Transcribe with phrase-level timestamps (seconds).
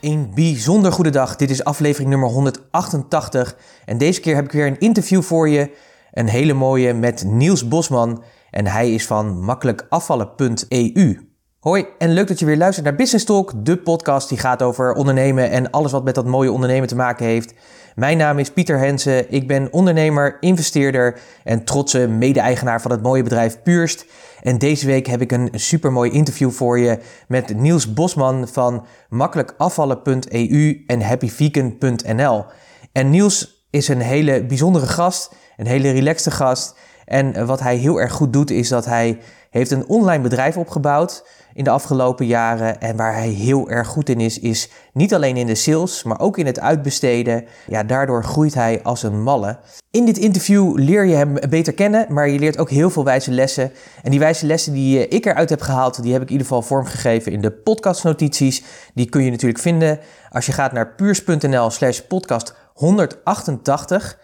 [0.00, 1.36] Een bijzonder goede dag.
[1.36, 3.56] Dit is aflevering nummer 188.
[3.84, 5.70] En deze keer heb ik weer een interview voor je.
[6.12, 8.22] Een hele mooie met Niels Bosman.
[8.50, 11.20] En hij is van makkelijkafvallen.eu.
[11.60, 14.92] Hoi en leuk dat je weer luistert naar Business Talk, de podcast die gaat over
[14.92, 17.54] ondernemen en alles wat met dat mooie ondernemen te maken heeft.
[17.96, 19.32] Mijn naam is Pieter Hensen.
[19.32, 24.06] Ik ben ondernemer, investeerder en trotse mede-eigenaar van het mooie bedrijf Puurst.
[24.42, 30.84] En deze week heb ik een supermooi interview voor je met Niels Bosman van makkelijkafvallen.eu
[30.86, 32.44] en happyvegan.nl.
[32.92, 36.76] En Niels is een hele bijzondere gast, een hele relaxte gast.
[37.04, 39.18] En wat hij heel erg goed doet is dat hij
[39.50, 41.24] heeft een online bedrijf opgebouwd
[41.56, 42.80] in de afgelopen jaren.
[42.80, 46.20] En waar hij heel erg goed in is, is niet alleen in de sales, maar
[46.20, 47.44] ook in het uitbesteden.
[47.66, 49.58] Ja, daardoor groeit hij als een malle.
[49.90, 53.30] In dit interview leer je hem beter kennen, maar je leert ook heel veel wijze
[53.30, 53.72] lessen.
[54.02, 56.46] En die wijze lessen die eh, ik eruit heb gehaald, die heb ik in ieder
[56.46, 58.62] geval vormgegeven in de podcastnotities.
[58.94, 59.98] Die kun je natuurlijk vinden
[60.30, 64.18] als je gaat naar puurs.nl slash podcast 188.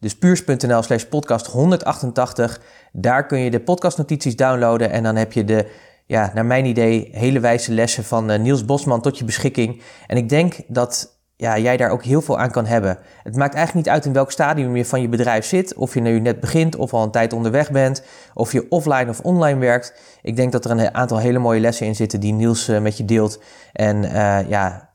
[0.00, 2.60] Dus puurs.nl slash podcast 188.
[2.92, 5.66] Daar kun je de podcastnotities downloaden en dan heb je de
[6.08, 9.82] ja, naar mijn idee, hele wijze lessen van uh, Niels Bosman tot je beschikking.
[10.06, 12.98] En ik denk dat ja, jij daar ook heel veel aan kan hebben.
[13.22, 15.74] Het maakt eigenlijk niet uit in welk stadium je van je bedrijf zit.
[15.74, 18.02] Of je nu net begint of al een tijd onderweg bent.
[18.34, 19.94] Of je offline of online werkt.
[20.22, 22.96] Ik denk dat er een aantal hele mooie lessen in zitten die Niels uh, met
[22.96, 23.42] je deelt.
[23.72, 24.90] En uh, ja,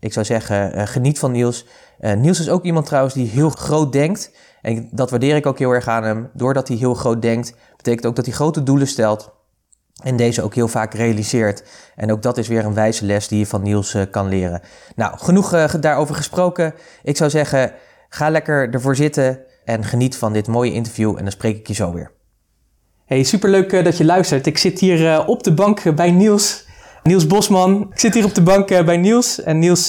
[0.00, 1.66] ik zou zeggen, geniet van Niels.
[1.98, 4.32] Niels is ook iemand trouwens die heel groot denkt.
[4.62, 6.30] En dat waardeer ik ook heel erg aan hem.
[6.34, 9.39] Doordat hij heel groot denkt, betekent ook dat hij grote doelen stelt.
[10.02, 11.62] En deze ook heel vaak realiseert.
[11.96, 14.60] En ook dat is weer een wijze les die je van Niels uh, kan leren.
[14.96, 16.74] Nou, genoeg uh, daarover gesproken.
[17.02, 17.72] Ik zou zeggen,
[18.08, 21.16] ga lekker ervoor zitten en geniet van dit mooie interview.
[21.16, 22.12] En dan spreek ik je zo weer.
[23.06, 24.46] Hey, superleuk uh, dat je luistert.
[24.46, 26.68] Ik zit hier op de bank bij Niels.
[27.02, 27.86] Niels Bosman.
[27.90, 29.42] Ik zit hier op de bank bij Niels.
[29.42, 29.88] En Niels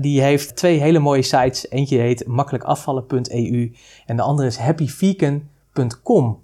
[0.00, 1.70] die heeft twee hele mooie sites.
[1.70, 3.72] Eentje heet makkelijkafvallen.eu
[4.06, 6.41] en de andere is happyvegan.com.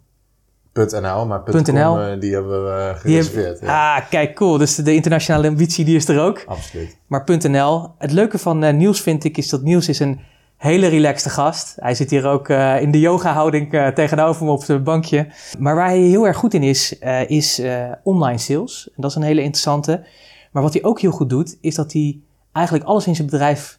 [0.86, 3.60] .nl, maar .nl, uh, die hebben we uh, gereserveerd.
[3.60, 3.96] Ja.
[3.96, 4.58] Ah, kijk, cool.
[4.58, 6.44] Dus de internationale ambitie die is er ook.
[6.46, 6.98] Absoluut.
[7.06, 10.20] Maar .nl, het leuke van uh, Niels vind ik, is dat Niels is een
[10.56, 11.76] hele relaxte gast.
[11.76, 12.48] Hij zit hier ook
[12.80, 15.26] in de yoga-houding tegenover me op het bankje.
[15.58, 17.62] Maar waar hij heel erg goed in is, is
[18.02, 18.88] online sales.
[18.88, 20.04] En dat is een hele interessante.
[20.52, 22.20] Maar wat hij ook heel goed doet, is dat hij
[22.52, 23.78] eigenlijk alles in zijn bedrijf,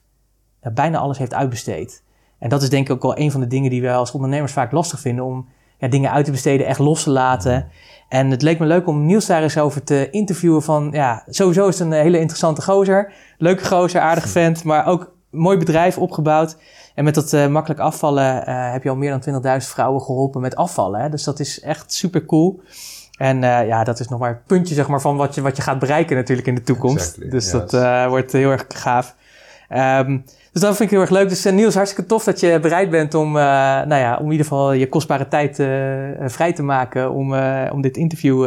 [0.74, 2.04] bijna alles heeft uitbesteed.
[2.40, 4.52] En dat is denk ik ook wel een van de dingen die we als ondernemers
[4.52, 5.48] vaak lastig vinden om
[5.80, 7.68] ja, dingen uit te besteden, echt los te laten.
[8.10, 11.68] En het leek me leuk om Niels daar eens over te interviewen van, ja, sowieso
[11.68, 13.14] is het een hele interessante gozer.
[13.38, 16.58] Leuke gozer, aardige vent, maar ook mooi bedrijf opgebouwd.
[16.96, 20.42] En met dat uh, makkelijk afvallen uh, heb je al meer dan 20.000 vrouwen geholpen
[20.42, 21.02] met afvallen.
[21.02, 21.10] Hè?
[21.10, 22.62] Dus dat is echt super cool.
[23.18, 25.56] En uh, ja, dat is nog maar een puntje zeg maar, van wat je, wat
[25.56, 26.98] je gaat bereiken natuurlijk in de toekomst.
[26.98, 27.70] Exactly, dus yes.
[27.70, 29.16] dat wordt heel erg gaaf.
[29.70, 30.26] Um,
[30.60, 31.30] dus dat vind ik heel erg leuk.
[31.30, 34.32] Dus uh, Niels, hartstikke tof dat je bereid bent om, uh, nou ja, om in
[34.32, 35.68] ieder geval je kostbare tijd uh,
[36.26, 37.34] vrij te maken om,
[37.72, 38.46] om dit interview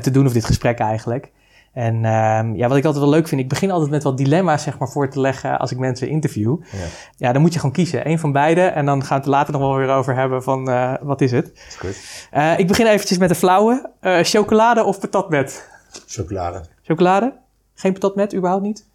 [0.00, 1.30] te doen, of dit gesprek eigenlijk.
[1.72, 4.62] En ehm, ja, wat ik altijd wel leuk vind, ik begin altijd met wat dilemma's
[4.62, 6.56] zeg maar, voor te leggen als ik mensen interview.
[6.72, 6.78] Ja,
[7.16, 8.08] ja dan moet je gewoon kiezen.
[8.08, 8.60] Eén van beide.
[8.60, 10.64] En dan gaan we het later nog wel weer over hebben van
[11.02, 11.52] wat is het.
[11.68, 12.28] Is goed.
[12.58, 13.90] ik begin eventjes met de flauwe.
[14.22, 15.68] chocolade of patatmet?
[16.06, 16.64] Chocolade.
[16.82, 17.32] Chocolade?
[17.74, 18.89] Geen patatmet, überhaupt niet?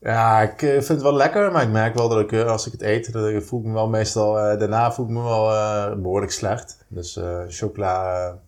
[0.00, 2.66] Ja, ik eh, vind het wel lekker, maar ik merk wel dat ik, eh, als
[2.66, 5.22] ik het eet, dat ik, voel ik me wel meestal, uh, daarna voel ik me
[5.22, 6.84] wel uh, behoorlijk slecht.
[6.88, 8.38] Dus uh, chocola,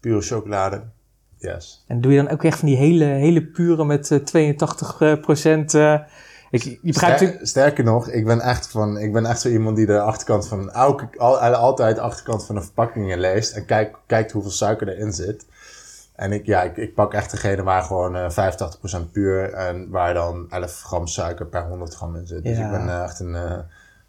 [0.00, 0.82] pure chocolade,
[1.36, 1.84] yes.
[1.86, 5.74] En doe je dan ook echt van die hele, hele pure met 82 procent...
[6.50, 9.76] Ik, je begrijpt Ster, sterker nog, ik ben echt van, ik ben echt zo iemand
[9.76, 13.96] die de achterkant van elke, al, altijd de achterkant van de verpakkingen leest en kijkt,
[14.06, 15.46] kijkt hoeveel suiker erin zit.
[16.20, 18.52] En ik, ja, ik, ik pak echt degene waar gewoon uh, eh,
[19.06, 22.44] 85% puur en waar dan 11 gram suiker per 100 gram in zit.
[22.44, 23.58] Dus ik ben uh, echt een, uh,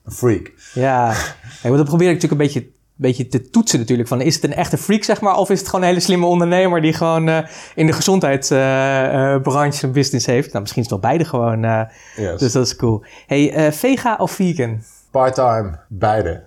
[0.04, 0.52] een, freak.
[0.74, 1.14] Ja,
[1.62, 4.08] hey, dat probeer ik natuurlijk een beetje, beetje te toetsen natuurlijk.
[4.08, 6.26] Van, is het een echte freak, zeg maar, of is het gewoon een hele slimme
[6.26, 7.30] ondernemer die gewoon
[7.76, 10.48] in de gezondheidsbranche een business heeft?
[10.48, 11.88] Nou, misschien is het wel beide gewoon.
[12.16, 12.40] Yes.
[12.40, 13.04] Dus dat is cool.
[13.28, 14.84] Hey, vega of vegan?
[15.12, 16.44] Part-time, beide.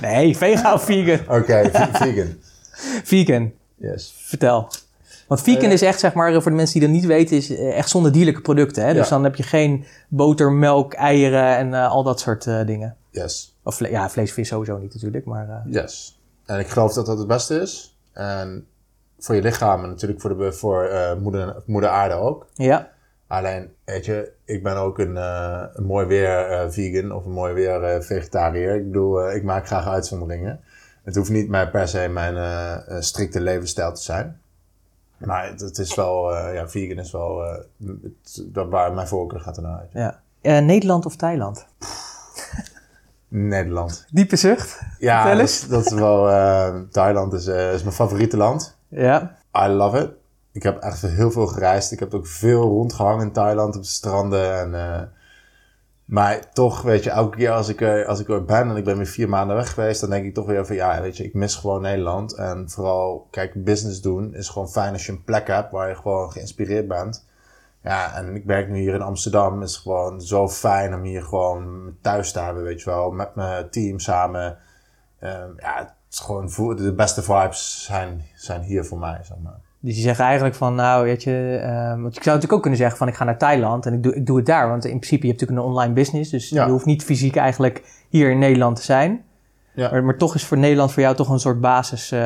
[0.00, 1.20] Nee, vega of vegan?
[1.38, 2.36] Oké, okay, vegan.
[3.12, 3.52] vegan.
[3.76, 4.14] Yes.
[4.16, 4.68] Vertel.
[5.30, 7.50] Want vegan uh, is echt, zeg maar, voor de mensen die dat niet weten, is
[7.50, 8.86] eh, echt zonder dierlijke producten.
[8.86, 8.94] Hè?
[8.94, 12.96] Dus dan heb je geen boter, melk, eieren en uh, al dat soort dingen.
[13.10, 13.58] Yes.
[13.62, 15.62] Of ja, vlees, vis sowieso niet natuurlijk, maar...
[15.66, 16.20] Yes.
[16.46, 17.98] En ik geloof dat dat het beste is.
[18.12, 18.66] En
[19.18, 20.90] voor je lichaam en natuurlijk voor, de, voor
[21.20, 22.46] moeder, moeder aarde ook.
[22.54, 22.90] Ja.
[23.26, 28.02] Alleen, weet je, ik ben ook een, een mooi weer vegan of een mooi weer
[28.02, 28.74] vegetariër.
[28.74, 30.60] Ik bedoel, ik maak graag uitzonderingen.
[31.04, 34.39] Het hoeft niet mij per se mijn strikte levensstijl te zijn.
[35.26, 37.52] Maar het, is wel, uh, ja, vegan is wel uh,
[38.12, 39.90] het, waar mijn voorkeur gaat ernaar uit.
[39.92, 40.20] Ja.
[40.42, 41.66] Uh, Nederland of Thailand?
[43.28, 44.06] Nederland.
[44.10, 44.80] Diepe zucht?
[44.98, 46.24] Ja, dat, dat, is wel...
[46.90, 48.76] Thailand is, is mijn favoriete land.
[48.88, 49.36] Ja.
[49.56, 50.10] I love it.
[50.52, 51.92] Ik heb echt heel veel gereisd.
[51.92, 54.74] Ik heb ook veel rondgehangen in Thailand op de stranden.
[54.74, 55.12] En
[56.10, 58.84] maar toch, weet je, elke keer als ik, er, als ik er ben en ik
[58.84, 61.24] ben weer vier maanden weg geweest, dan denk ik toch weer van ja, weet je,
[61.24, 62.34] ik mis gewoon Nederland.
[62.34, 65.94] En vooral, kijk, business doen is gewoon fijn als je een plek hebt waar je
[65.94, 67.26] gewoon geïnspireerd bent.
[67.82, 69.62] Ja, en ik werk nu hier in Amsterdam.
[69.62, 73.10] is gewoon zo fijn om hier gewoon thuis te hebben, weet je wel.
[73.10, 74.58] Met mijn team samen.
[75.20, 79.60] Um, ja, het is gewoon de beste vibes zijn, zijn hier voor mij, zeg maar.
[79.80, 82.78] Dus die zeggen eigenlijk van, nou, weet je, uh, want ik zou natuurlijk ook kunnen
[82.78, 84.68] zeggen van, ik ga naar Thailand en ik doe, ik doe het daar.
[84.68, 87.82] Want in principe, je hebt natuurlijk een online business, dus je hoeft niet fysiek eigenlijk
[88.08, 89.24] hier in Nederland te zijn.
[89.74, 89.90] Ja.
[89.90, 92.20] Maar, maar, toch is voor Nederland voor jou toch een soort basis uh,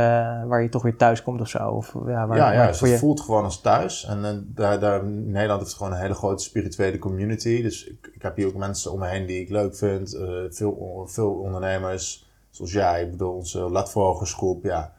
[0.46, 1.68] waar je toch weer thuis komt of zo.
[1.68, 2.98] Of, ja, waar, ja, ja dus het je...
[2.98, 4.04] voelt gewoon als thuis.
[4.04, 7.62] En uh, daar, daar, Nederland heeft gewoon een hele grote spirituele community.
[7.62, 10.14] Dus ik, ik heb hier ook mensen om me heen die ik leuk vind.
[10.14, 13.02] Uh, veel, veel ondernemers, zoals jij.
[13.02, 14.92] Ik bedoel, onze Latvolgersgroep, ja.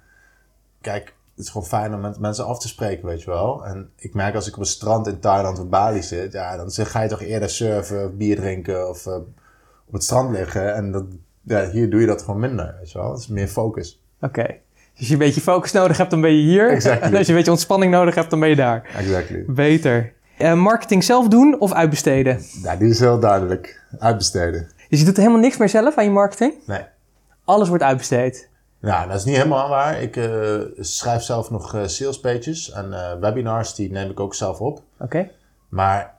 [0.81, 3.65] Kijk, het is gewoon fijn om met mensen af te spreken, weet je wel.
[3.65, 6.71] En ik merk als ik op een strand in Thailand of Bali zit, ja, dan
[6.71, 9.15] ga je toch eerder surfen, bier drinken of uh,
[9.85, 10.75] op het strand liggen.
[10.75, 11.03] En dat,
[11.41, 13.11] ja, hier doe je dat gewoon minder, weet je wel.
[13.11, 14.03] Het is meer focus.
[14.21, 14.43] Oké.
[14.43, 16.69] Dus als je een beetje focus nodig hebt, dan ben je hier.
[16.69, 17.07] Exactly.
[17.07, 18.89] En als je een beetje ontspanning nodig hebt, dan ben je daar.
[18.97, 19.43] Exactly.
[19.47, 20.13] Beter.
[20.39, 22.41] Uh, marketing zelf doen of uitbesteden?
[22.63, 23.81] Ja, die is heel duidelijk.
[23.99, 24.67] Uitbesteden.
[24.89, 26.53] Dus je doet helemaal niks meer zelf aan je marketing?
[26.65, 26.81] Nee.
[27.43, 28.49] Alles wordt uitbesteed?
[28.79, 30.01] Ja, dat is niet helemaal waar.
[30.01, 34.35] Ik uh, schrijf zelf nog uh, sales pages en uh, webinars, die neem ik ook
[34.35, 34.81] zelf op.
[34.99, 35.31] Oké.
[35.69, 36.15] Maar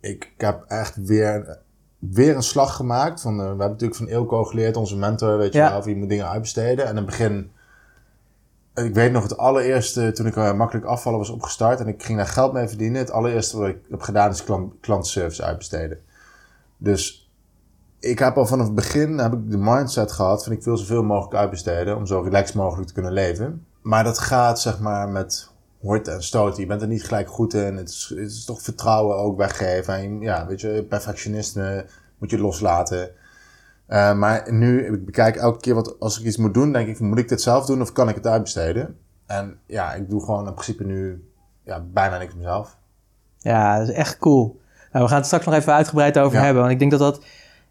[0.00, 1.58] ik, ik, heb echt weer,
[1.98, 3.20] weer een slag gemaakt.
[3.20, 6.08] Van, we hebben natuurlijk van Ilko geleerd, onze mentor, weet je wel, of je moet
[6.08, 6.84] dingen uitbesteden.
[6.84, 7.52] En in het begin,
[8.74, 12.26] ik weet nog het allereerste, toen ik makkelijk afvallen was opgestart en ik ging daar
[12.26, 13.00] geld mee verdienen.
[13.00, 15.98] Het allereerste wat ik heb gedaan is klant, klantenservice uitbesteden.
[16.76, 17.23] Dus
[18.04, 21.02] ik heb al vanaf het begin heb ik de mindset gehad van ik wil zoveel
[21.02, 23.66] mogelijk uitbesteden om zo relaxed mogelijk te kunnen leven.
[23.82, 26.60] Maar dat gaat zeg maar met horten en stoten.
[26.60, 27.76] Je bent er niet gelijk goed in.
[27.76, 29.94] Het is, het is toch vertrouwen ook weggeven.
[29.94, 31.86] En ja, weet je, perfectionisme
[32.18, 33.10] moet je loslaten.
[33.88, 37.00] Uh, maar nu, ik bekijk elke keer wat, als ik iets moet doen, denk ik,
[37.00, 38.98] moet ik dit zelf doen of kan ik het uitbesteden?
[39.26, 41.28] En ja, ik doe gewoon in principe nu
[41.64, 42.76] ja, bijna niks mezelf.
[43.38, 44.60] Ja, dat is echt cool.
[44.92, 46.60] Nou, we gaan het straks nog even uitgebreid over hebben.
[46.60, 47.24] Want ik denk dat dat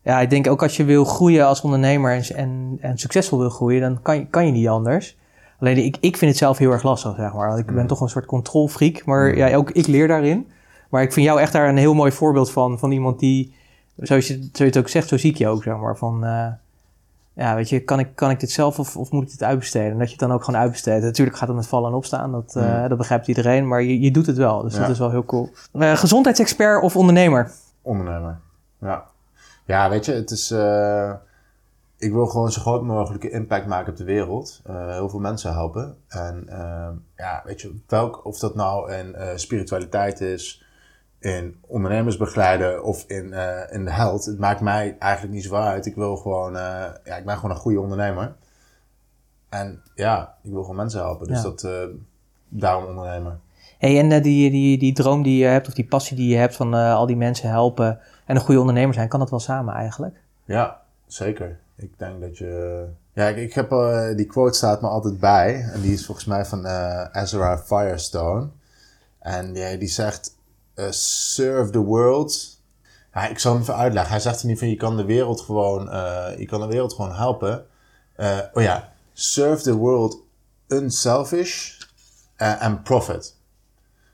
[0.04, 3.82] ja, ik denk ook als je wil groeien als ondernemer en, en, succesvol wil groeien,
[3.82, 5.18] dan kan je, kan je niet anders.
[5.60, 7.58] Alleen ik, ik vind het zelf heel erg lastig, zeg maar.
[7.58, 7.88] Ik ben mm.
[7.88, 9.36] toch een soort controlfreak, maar mm.
[9.36, 10.48] ja, ook ik leer daarin.
[10.90, 13.56] Maar ik vind jou echt daar een heel mooi voorbeeld van, van iemand die,
[13.98, 15.98] zoals je, zoals je het ook zegt, zo zie ik je ook, zeg maar.
[15.98, 16.48] Van, uh,
[17.34, 19.92] ja, weet je, kan ik, kan ik dit zelf of, of moet ik dit uitbesteden?
[19.92, 21.04] En dat je het dan ook gewoon uitbesteedt.
[21.04, 24.12] Natuurlijk gaat het met vallen en opstaan, dat, uh, dat begrijpt iedereen, maar je, je
[24.12, 24.62] doet het wel.
[24.62, 25.50] Dus dat is wel heel cool.
[25.74, 27.52] Uh, gezondheidsexpert of ondernemer?
[27.82, 28.40] Ondernemer,
[28.82, 29.04] ja.
[29.66, 30.52] Ja, weet je, het is.
[30.52, 31.14] Uh,
[31.98, 34.62] ik wil gewoon zo groot mogelijke impact maken op de wereld.
[34.70, 35.98] Uh, heel veel mensen helpen.
[36.08, 40.66] En uh, ja, weet je, welk, of dat nou in spiritualiteit is,
[41.20, 43.34] in ondernemers begeleiden of in,
[43.70, 44.26] in de held.
[44.26, 45.86] Het maakt mij eigenlijk niet zo uit.
[45.86, 46.54] Ik wil gewoon,
[47.04, 48.36] ja, ik ben gewoon een goede ondernemer.
[49.50, 51.28] En ja, ik wil gewoon mensen helpen.
[51.28, 51.68] Dus dat,
[52.50, 53.40] daarom ondernemer.
[53.78, 56.56] Hey, en die, die, die droom die je hebt, of die passie die je hebt
[56.56, 60.16] van al die mensen helpen en een goede ondernemer zijn, kan dat wel samen eigenlijk?
[60.46, 61.60] Ja, zeker.
[61.76, 62.86] Ik denk dat je.
[63.14, 65.70] Ja, ik, ik heb uh, die quote staat me altijd bij.
[65.74, 68.48] En die is volgens mij van uh, Ezra Firestone.
[69.20, 70.36] En die, die zegt:
[70.76, 72.62] uh, Serve the world.
[73.30, 74.12] Ik zal hem even uitleggen.
[74.12, 75.84] Hij zegt er niet van je kan de wereld gewoon,
[76.38, 77.66] je kan de wereld gewoon helpen.
[78.54, 80.18] oh ja, serve the world
[80.68, 81.80] unselfish
[82.38, 83.36] and profit.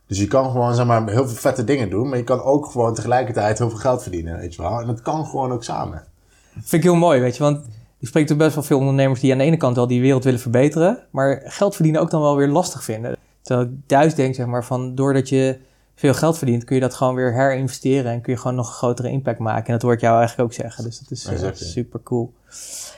[0.09, 2.65] Dus je kan gewoon zeg maar, heel veel vette dingen doen, maar je kan ook
[2.65, 4.79] gewoon tegelijkertijd heel veel geld verdienen, weet je wel.
[4.79, 6.03] En dat kan gewoon ook samen.
[6.51, 7.65] Vind ik heel mooi, weet je, want
[7.99, 10.23] ik spreek toch best wel veel ondernemers die aan de ene kant wel die wereld
[10.23, 13.17] willen verbeteren, maar geld verdienen ook dan wel weer lastig vinden.
[13.41, 15.59] Terwijl ik juist denk, zeg maar, van doordat je
[15.95, 18.73] veel geld verdient, kun je dat gewoon weer herinvesteren en kun je gewoon nog een
[18.73, 19.65] grotere impact maken.
[19.65, 22.33] En dat hoor ik jou eigenlijk ook zeggen, dus dat is uh, super cool.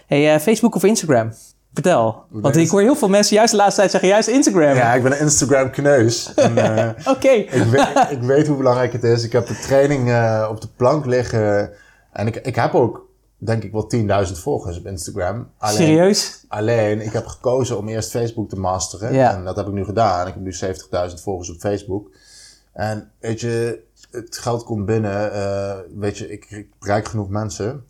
[0.08, 1.32] Hey, uh, Facebook of Instagram?
[1.74, 2.24] Vertel.
[2.30, 4.76] Want ik hoor heel veel mensen juist de laatste tijd zeggen, juist Instagram.
[4.76, 6.34] Ja, ik ben een Instagram-kneus.
[6.38, 7.30] uh, Oké.
[7.30, 9.24] ik, weet, ik weet hoe belangrijk het is.
[9.24, 11.72] Ik heb de training uh, op de plank liggen.
[12.12, 13.92] En ik, ik heb ook denk ik wel
[14.28, 15.50] 10.000 volgers op Instagram.
[15.58, 16.46] Alleen, Serieus?
[16.48, 19.14] Alleen, ik heb gekozen om eerst Facebook te masteren.
[19.14, 19.34] Ja.
[19.34, 20.28] En dat heb ik nu gedaan.
[20.28, 20.54] Ik heb nu
[21.10, 22.10] 70.000 volgers op Facebook.
[22.74, 23.80] En weet je,
[24.12, 25.32] het geld komt binnen.
[25.36, 27.86] Uh, weet je, ik, ik bereik genoeg mensen.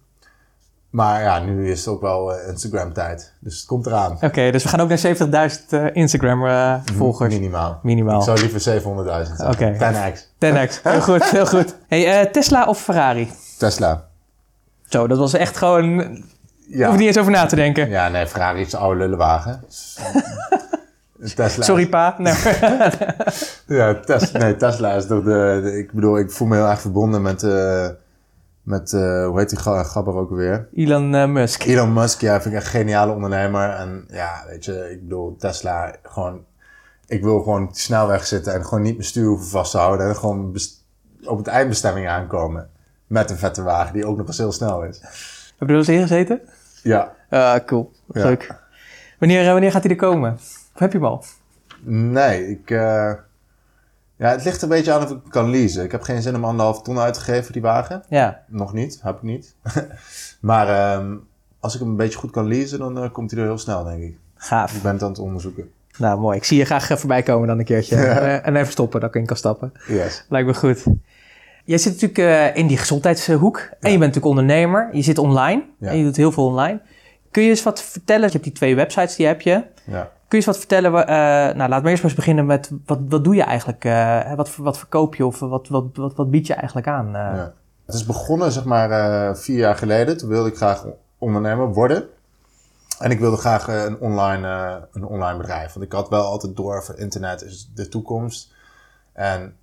[0.91, 3.33] Maar ja, nu is het ook wel uh, Instagram-tijd.
[3.39, 4.17] Dus het komt eraan.
[4.21, 7.33] Oké, dus we gaan ook naar 70.000 uh, Instagram-volgers.
[7.33, 7.79] Minimaal.
[7.83, 8.17] Minimaal.
[8.17, 9.73] Ik zou liever 700.000 Oké.
[9.73, 10.19] 10x.
[10.45, 10.81] 10x.
[10.83, 11.75] Heel goed, heel goed.
[11.87, 13.31] Hey, uh, Tesla of Ferrari?
[13.57, 14.07] Tesla.
[14.85, 16.23] Zo, dat was echt gewoon...
[16.67, 16.87] Ja.
[16.87, 17.89] Hoef niet eens over na te denken.
[17.89, 19.63] Ja, nee, Ferrari is een oude lullenwagen.
[21.35, 21.63] Tesla.
[21.63, 22.15] Sorry pa.
[22.17, 22.33] Nee.
[23.79, 27.21] ja, Tesla, nee, Tesla is toch de, Ik bedoel, ik voel me heel erg verbonden
[27.21, 27.43] met...
[28.65, 30.67] Uh, met, uh, hoe heet die gabber ook weer?
[30.75, 31.63] Elon uh, Musk.
[31.63, 33.69] Elon Musk, ja, vind ik een geniale ondernemer.
[33.69, 36.45] En ja, weet je, ik bedoel, Tesla, gewoon...
[37.07, 39.77] Ik wil gewoon op de snelweg zitten en gewoon niet mijn stuur hoeven vast te
[39.77, 40.07] houden.
[40.07, 40.55] En gewoon
[41.23, 42.69] op het eindbestemming aankomen.
[43.07, 44.99] Met een vette wagen die ook nog eens heel snel is.
[45.57, 46.41] Heb je er eens in gezeten?
[46.83, 47.15] Ja.
[47.29, 47.91] Ah, cool.
[48.07, 48.55] Leuk.
[49.19, 50.33] Wanneer, wanneer gaat hij er komen?
[50.73, 51.23] Of heb je hem al?
[51.83, 52.69] Nee, ik...
[54.21, 55.83] Ja, het ligt een beetje aan of ik kan leasen.
[55.83, 58.03] Ik heb geen zin om anderhalf ton uit te geven voor die wagen.
[58.09, 58.43] Ja.
[58.47, 59.55] Nog niet, heb ik niet.
[60.39, 61.27] maar um,
[61.59, 63.83] als ik hem een beetje goed kan leasen, dan uh, komt hij er heel snel,
[63.83, 64.17] denk ik.
[64.35, 64.75] Gaaf.
[64.75, 65.71] Ik ben het aan het onderzoeken.
[65.97, 66.37] Nou, mooi.
[66.37, 67.95] Ik zie je graag voorbij komen dan een keertje.
[68.05, 69.73] uh, en even stoppen, dat ik in kan stappen.
[69.87, 70.25] Yes.
[70.29, 70.83] Lijkt me goed.
[71.65, 73.57] Jij zit natuurlijk uh, in die gezondheidshoek.
[73.57, 74.89] En je bent natuurlijk ondernemer.
[74.91, 75.63] Je zit online.
[75.77, 75.89] Ja.
[75.89, 76.81] En je doet heel veel online.
[77.31, 78.25] Kun je eens wat vertellen?
[78.25, 79.63] Je hebt die twee websites, die heb je.
[79.83, 80.11] Ja.
[80.31, 80.93] Kun je eens wat vertellen?
[80.93, 83.85] Uh, nou, laten we eerst maar eens beginnen met wat, wat doe je eigenlijk?
[83.85, 87.07] Uh, wat, wat verkoop je of wat, wat, wat, wat bied je eigenlijk aan?
[87.07, 87.13] Uh?
[87.13, 87.53] Ja.
[87.85, 90.17] Het is begonnen zeg maar vier jaar geleden.
[90.17, 90.85] Toen wilde ik graag
[91.17, 92.07] ondernemer worden.
[92.99, 94.47] En ik wilde graag een, online,
[94.91, 95.73] een online bedrijf.
[95.73, 98.53] Want ik had wel altijd door van internet is de toekomst.
[99.13, 99.55] En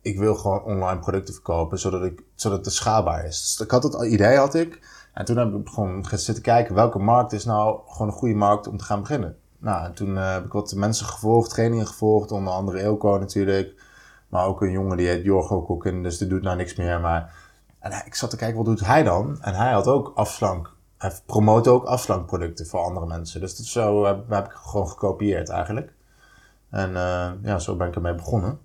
[0.00, 3.40] ik wil gewoon online producten verkopen, zodat, ik, zodat het schaalbaar is.
[3.40, 4.80] Dus ik had het idee, had ik.
[5.14, 8.66] En toen heb ik gewoon zitten kijken welke markt is nou gewoon een goede markt
[8.66, 9.36] om te gaan beginnen.
[9.58, 13.82] Nou, en toen uh, heb ik wat mensen gevolgd, trainingen gevolgd, onder andere Eelco natuurlijk.
[14.28, 17.00] Maar ook een jongen die heet Jorgo Kokken, dus die doet nou niks meer.
[17.00, 17.34] Maar
[17.78, 19.38] en ik zat te kijken, wat doet hij dan?
[19.40, 20.76] En hij had ook afslank.
[20.98, 23.40] Hij promoot ook afslankproducten voor andere mensen.
[23.40, 25.92] Dus dat zo heb, heb ik gewoon gekopieerd eigenlijk.
[26.70, 28.58] En uh, ja, zo ben ik ermee begonnen.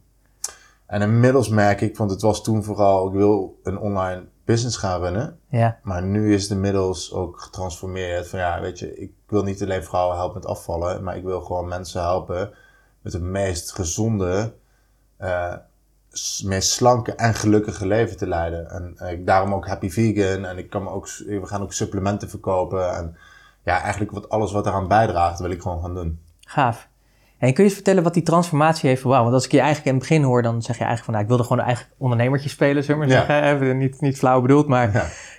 [0.86, 5.02] En inmiddels merk ik, want het was toen vooral, ik wil een online business gaan
[5.02, 5.40] runnen.
[5.48, 5.80] Ja.
[5.84, 9.84] Maar nu is het inmiddels ook getransformeerd van ja, weet je, ik wil niet alleen
[9.84, 12.54] vrouwen helpen met afvallen, maar ik wil gewoon mensen helpen
[13.02, 14.54] met het meest gezonde,
[15.20, 15.56] uh,
[16.44, 18.70] meest slanke en gelukkige leven te leiden.
[18.70, 22.30] En uh, ik, daarom ook Happy Vegan en ik kan ook, we gaan ook supplementen
[22.30, 23.18] verkopen en
[23.64, 26.20] ja, eigenlijk wat, alles wat eraan bijdraagt wil ik gewoon gaan doen.
[26.40, 26.92] Gaaf.
[27.44, 29.22] En kun je eens vertellen wat die transformatie heeft verwacht?
[29.22, 31.14] Want als ik je eigenlijk in het begin hoor, dan zeg je eigenlijk van...
[31.14, 33.56] Nou, ik wilde gewoon eigenlijk ondernemertje spelen, zullen we maar zeggen.
[33.56, 34.92] Even niet, niet flauw bedoeld, maar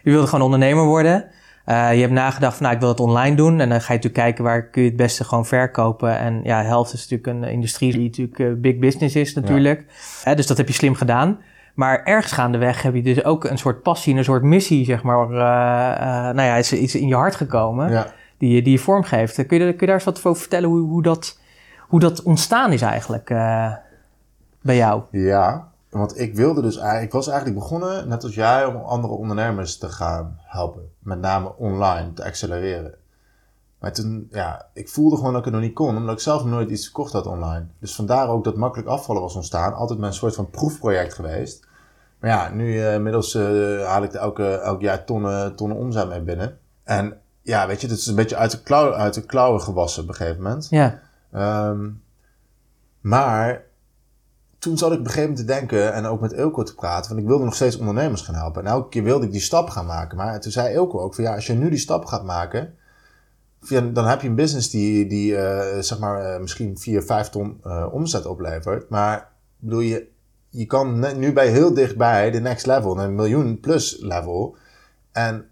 [0.03, 1.25] je wilde gewoon ondernemer worden.
[1.67, 3.61] Uh, je hebt nagedacht van, nou, ik wil het online doen.
[3.61, 6.19] En dan ga je natuurlijk kijken waar kun je het beste gewoon verkopen.
[6.19, 9.85] En ja, helft is natuurlijk een industrie die natuurlijk uh, big business is natuurlijk.
[10.29, 11.39] Uh, dus dat heb je slim gedaan.
[11.75, 15.29] Maar ergens gaandeweg heb je dus ook een soort passie, een soort missie, zeg maar.
[16.35, 18.07] nou ja, is iets in je hart gekomen
[18.39, 19.47] die, je, die je vormgeeft.
[19.47, 21.43] Kun je, kun je daar eens wat over vertellen hoe, hoe dat
[21.89, 23.73] hoe dat ontstaan is eigenlijk uh,
[24.63, 25.03] bij jou.
[25.11, 29.15] Ja, want ik wilde dus eigenlijk, ik was eigenlijk begonnen, net als jij, om andere
[29.15, 30.91] ondernemers te gaan helpen.
[30.99, 32.95] Met name online, te accelereren.
[33.79, 36.45] Maar toen, ja, ik voelde gewoon dat ik het nog niet kon, omdat ik zelf
[36.45, 37.67] nooit iets verkocht had online.
[37.79, 39.75] Dus vandaar ook dat makkelijk afvallen was ontstaan.
[39.75, 41.67] Altijd mijn soort van proefproject geweest.
[42.19, 46.09] Maar ja, nu uh, inmiddels uh, haal ik er elke, elk jaar tonnen, tonnen omzet
[46.09, 46.59] mee binnen.
[46.85, 50.03] En ja, weet je, het is een beetje uit de, klauw, uit de klauwen gewassen
[50.03, 50.67] op een gegeven moment.
[50.71, 51.01] Ja.
[51.37, 52.03] Um,
[53.01, 53.65] maar
[54.59, 57.11] toen zat ik op een gegeven moment te denken en ook met Ilko te praten,
[57.11, 58.65] want ik wilde nog steeds ondernemers gaan helpen.
[58.65, 60.17] En elke keer wilde ik die stap gaan maken.
[60.17, 62.75] Maar toen zei Ilko ook van ja, als je nu die stap gaat maken,
[63.93, 67.61] dan heb je een business die, die uh, zeg maar uh, misschien 4, 5 ton
[67.67, 68.89] uh, omzet oplevert.
[68.89, 70.09] Maar bedoel je,
[70.49, 74.57] je kan nu bij heel dichtbij de next level, een miljoen plus level.
[75.13, 75.49] En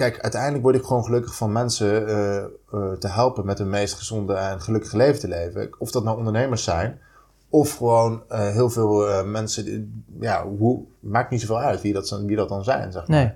[0.00, 3.94] kijk, uiteindelijk word ik gewoon gelukkig van mensen uh, uh, te helpen met een meest
[3.94, 5.70] gezonde en gelukkige leven te leven.
[5.78, 7.00] Of dat nou ondernemers zijn,
[7.48, 9.64] of gewoon uh, heel veel mensen.
[9.64, 13.18] Die, ja, hoe, maakt niet zoveel uit wie dat, wie dat dan zijn, zeg maar.
[13.18, 13.32] Nee.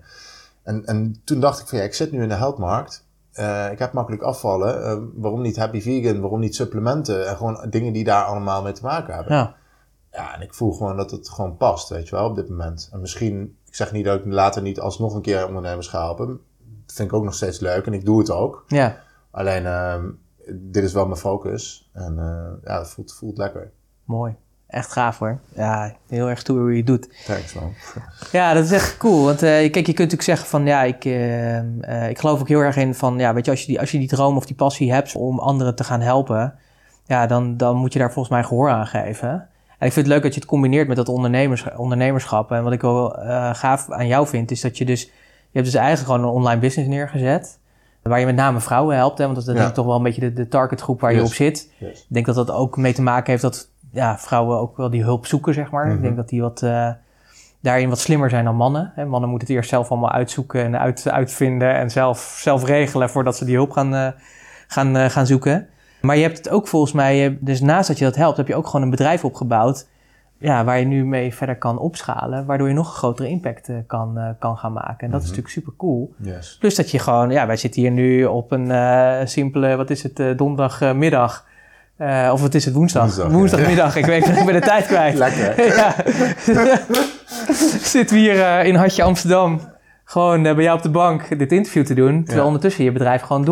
[0.63, 3.07] En, en toen dacht ik van ja, ik zit nu in de heldmarkt.
[3.73, 5.11] ik heb makkelijk afvallen.
[5.21, 6.21] waarom niet happy vegan?
[6.21, 7.29] Waarom niet supplementen?
[7.29, 9.35] En gewoon dingen die daar allemaal mee te maken hebben.
[9.35, 9.55] Ja.
[10.13, 12.89] Ja, en ik voel gewoon dat het gewoon past, weet je wel, op dit moment.
[12.93, 16.41] En misschien, ik zeg niet dat ik later niet alsnog een keer ondernemers ga helpen
[16.87, 18.65] vind ik ook nog steeds leuk en ik doe het ook.
[18.67, 18.97] Ja.
[19.31, 19.95] Alleen, uh,
[20.53, 23.71] dit is wel mijn focus en uh, ja, het voelt, voelt lekker.
[24.05, 24.35] Mooi.
[24.67, 25.39] Echt gaaf hoor.
[25.55, 27.25] Ja, heel erg stoer hoe je het doet.
[27.25, 27.73] Thanks man.
[28.33, 29.25] Ja, dat is echt cool.
[29.25, 32.61] Want uh, kijk, je kunt natuurlijk zeggen van ja, ik, uh, ik geloof ook heel
[32.61, 34.57] erg in van ja, weet je, als je die, als je die droom of die
[34.57, 36.55] passie hebt om anderen te gaan helpen,
[37.07, 39.49] ja, dan, dan moet je daar volgens mij gehoor aan geven.
[39.79, 42.51] En ik vind het leuk dat je het combineert met dat ondernemers, ondernemerschap.
[42.51, 43.09] En wat ik wel
[43.53, 45.11] gaaf aan jou vind, is dat je dus,
[45.61, 47.59] hebt dus eigenlijk gewoon een online business neergezet.
[48.03, 50.03] Waar je met name vrouwen helpt, hè, want dat is denk ik toch wel een
[50.03, 51.73] beetje de, de targetgroep waar je op zit.
[51.81, 55.03] Ik denk dat dat ook mee te maken heeft dat ja, vrouwen ook wel die
[55.03, 55.87] hulp zoeken, zeg maar.
[55.87, 56.03] Ik mhm.
[56.03, 56.91] denk dat die wat, uh,
[57.61, 58.93] daarin wat slimmer zijn dan mannen.
[58.95, 59.05] Hè.
[59.05, 63.37] Mannen moeten het eerst zelf allemaal uitzoeken en uit, uitvinden en zelf, zelf regelen voordat
[63.37, 64.09] ze die hulp gaan, uh,
[64.67, 65.69] gaan, uh, gaan zoeken.
[66.01, 68.55] Maar je hebt het ook volgens mij, dus naast dat je dat helpt, heb je
[68.55, 69.87] ook gewoon een bedrijf opgebouwd.
[70.39, 74.37] Ja, waar je nu mee verder kan opschalen, waardoor je nog een grotere impact kan,
[74.39, 74.99] kan gaan maken.
[74.99, 75.37] En dat is mhm.
[75.37, 76.15] natuurlijk super cool.
[76.17, 76.57] Yes.
[76.61, 80.39] Plus dat je gewoon, ja, wij zitten hier nu op een simpele, wat is het,
[80.39, 81.47] donderdagmiddag.
[82.33, 83.17] Of het is het woensdag.
[83.17, 83.97] Woensdagmiddag.
[83.97, 85.19] Ik weet ik ben de tijd kwijt.
[85.19, 85.67] Lekker.
[85.77, 85.95] ja.
[87.83, 89.61] Zitten we hier in Hartje Amsterdam.
[90.05, 92.25] Gewoon bij jou op de bank dit interview te doen.
[92.25, 93.45] Terwijl ondertussen je bedrijf gewoon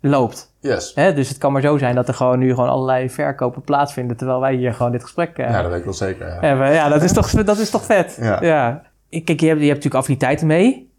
[0.00, 0.52] doorloopt.
[0.60, 0.92] Yes.
[0.94, 1.14] Hè?
[1.14, 4.16] Dus het kan maar zo zijn dat er gewoon nu gewoon allerlei verkopen plaatsvinden.
[4.16, 6.26] Terwijl wij hier gewoon dit gesprek ja, dat weet ik wel zeker.
[6.26, 6.72] Ja, hebben.
[6.72, 8.18] ja dat, is toch, dat is toch vet.
[8.20, 8.42] Ja.
[8.42, 8.82] ja.
[9.10, 10.90] Kijk, je hebt, je hebt natuurlijk affiniteiten mee.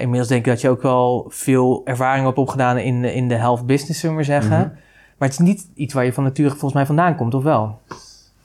[0.00, 3.66] inmiddels denk ik dat je ook wel veel ervaring hebt opgedaan in, in de health
[3.66, 4.58] business, zullen we maar zeggen.
[4.58, 4.68] Mhm.
[5.18, 7.80] Maar het is niet iets waar je van nature volgens mij vandaan komt, of wel?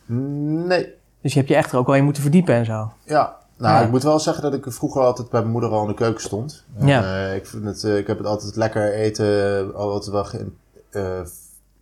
[0.06, 0.88] Nee.
[1.22, 2.92] Dus je hebt je echt er ook wel in moeten verdiepen en zo?
[3.04, 3.36] Ja.
[3.62, 5.94] Nou, ik moet wel zeggen dat ik vroeger altijd bij mijn moeder al in de
[5.94, 6.66] keuken stond.
[6.78, 7.04] Ja.
[7.04, 10.26] Uh, ik, vind het, uh, ik heb het altijd lekker eten, altijd wel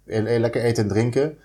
[0.06, 1.38] uh, lekker eten en drinken.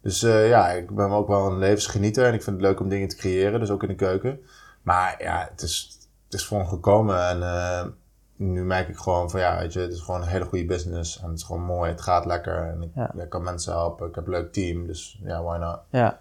[0.00, 3.08] Dus ja, ik ben ook wel een levensgenieter en ik vind het leuk om dingen
[3.08, 4.40] te creëren, dus ook in de keuken.
[4.82, 7.94] Maar ja, het is, het is gewoon gekomen en
[8.36, 11.20] nu merk ik gewoon van ja, weet je, het is gewoon een hele goede business.
[11.20, 12.68] En het is gewoon mooi, het gaat lekker.
[12.68, 12.82] En
[13.22, 14.86] ik, kan mensen helpen, ik heb een leuk team.
[14.86, 15.78] Dus ja, why not?
[15.90, 16.20] Ja.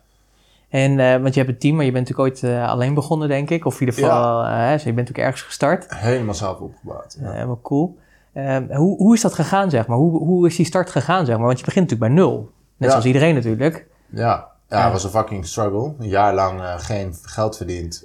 [0.74, 3.28] En, uh, want je hebt een team, maar je bent natuurlijk ooit uh, alleen begonnen,
[3.28, 3.66] denk ik.
[3.66, 4.74] Of in ieder geval, ja.
[4.74, 5.86] uh, je bent natuurlijk ergens gestart.
[5.96, 7.18] Helemaal zelf opgebouwd.
[7.20, 7.32] Ja.
[7.32, 7.98] helemaal cool.
[8.34, 9.98] Ehm, hoe, hoe is dat gegaan, zeg maar?
[9.98, 11.46] Hoe, hoe is die start gegaan, zeg maar?
[11.46, 12.52] Want je begint natuurlijk bij nul.
[12.78, 13.88] Net zoals iedereen natuurlijk.
[14.10, 15.94] Ja, ja, het was een fucking struggle.
[16.00, 18.04] Een jaar lang geen geld verdiend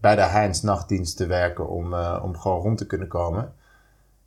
[0.00, 3.52] bij de Heinz nachtdienst te werken om, om gewoon rond te kunnen komen.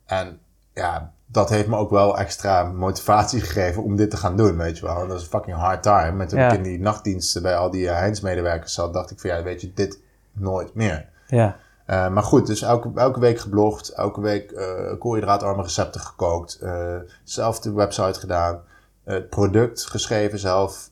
[0.06, 0.38] En
[0.74, 4.78] ja, dat heeft me ook wel extra motivatie gegeven om dit te gaan doen, weet
[4.78, 5.06] je wel.
[5.06, 6.12] Dat is fucking hard time.
[6.12, 9.30] Met toen ik in die nachtdiensten bij al die uh, Heinz-medewerkers zat, dacht ik van
[9.30, 10.00] ja, weet je, dit
[10.32, 11.08] nooit meer.
[11.26, 11.56] Ja.
[11.86, 16.96] Uh, maar goed, dus elke, elke week geblogd, elke week uh, koolhydraatarme recepten gekookt, uh,
[17.24, 18.60] zelf de website gedaan,
[19.04, 20.90] het product geschreven zelf.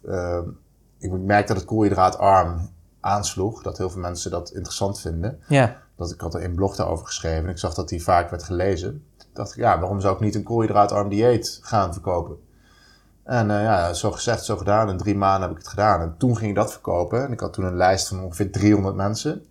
[0.98, 3.62] ik merk dat het koolhydraatarm aansloeg.
[3.62, 5.40] Dat heel veel mensen dat interessant vinden.
[5.48, 5.76] Ja.
[5.96, 7.44] Dat ik had er een blog daarover geschreven.
[7.44, 9.05] En ik zag dat die vaak werd gelezen.
[9.33, 12.37] Dacht ik, ja, waarom zou ik niet een koolhydraatarm dieet gaan verkopen?
[13.31, 14.88] En uh, ja, zo gezegd, zo gedaan.
[14.88, 16.01] In drie maanden heb ik het gedaan.
[16.01, 17.25] En toen ging ik dat verkopen.
[17.25, 19.45] En ik had toen een lijst van ongeveer 300 mensen.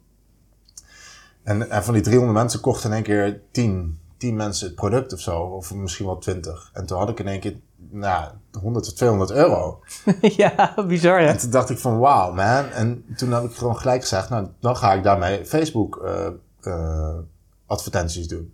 [1.43, 5.13] En, en van die 300 mensen kochten in één keer 10, 10 mensen het product
[5.13, 5.39] of zo.
[5.41, 6.69] Of misschien wel 20.
[6.73, 7.55] En toen had ik in één keer
[7.89, 9.79] nou, 100 tot 200 euro.
[10.21, 11.27] ja, bizar hè?
[11.27, 12.65] En toen dacht ik van wauw man.
[12.65, 16.27] En toen heb ik gewoon gelijk gezegd, nou dan ga ik daarmee Facebook uh,
[16.61, 17.17] uh,
[17.65, 18.53] advertenties doen.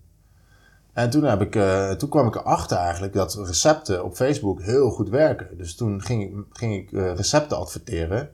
[0.96, 4.90] En toen, heb ik, uh, toen kwam ik erachter eigenlijk dat recepten op Facebook heel
[4.90, 5.58] goed werken.
[5.58, 8.30] Dus toen ging ik, ging ik recepten adverteren.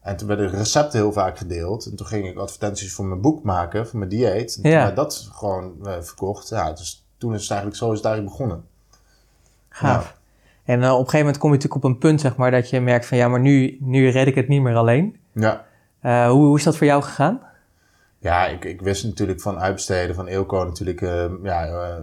[0.00, 1.86] En toen werden recepten heel vaak gedeeld.
[1.86, 4.58] En toen ging ik advertenties voor mijn boek maken, voor mijn dieet.
[4.62, 4.86] En ja.
[4.86, 6.48] toen dat gewoon verkocht.
[6.48, 8.64] Ja, dus toen is het eigenlijk zo is het eigenlijk begonnen.
[9.68, 10.18] Gaaf.
[10.64, 12.70] En uh, op een gegeven moment kom je natuurlijk op een punt, zeg maar, dat
[12.70, 15.16] je merkt van ja, maar nu, nu red ik het niet meer alleen.
[15.32, 15.64] Ja.
[16.02, 17.40] Hoe, hoe is dat voor jou gegaan?
[18.20, 21.98] Ja, ik, ik wist natuurlijk van uitbesteden, van Eelco natuurlijk, uh, ja,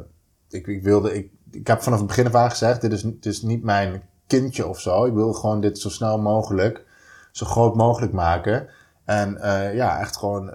[0.50, 3.26] ik, ik wilde, ik, ik heb vanaf het begin af aan gezegd, dit is, dit
[3.26, 5.06] is niet mijn kindje of zo.
[5.06, 6.86] Ik wil gewoon dit zo snel mogelijk,
[7.32, 8.68] zo groot mogelijk maken.
[9.06, 9.38] En
[9.74, 10.52] ja, echt gewoon,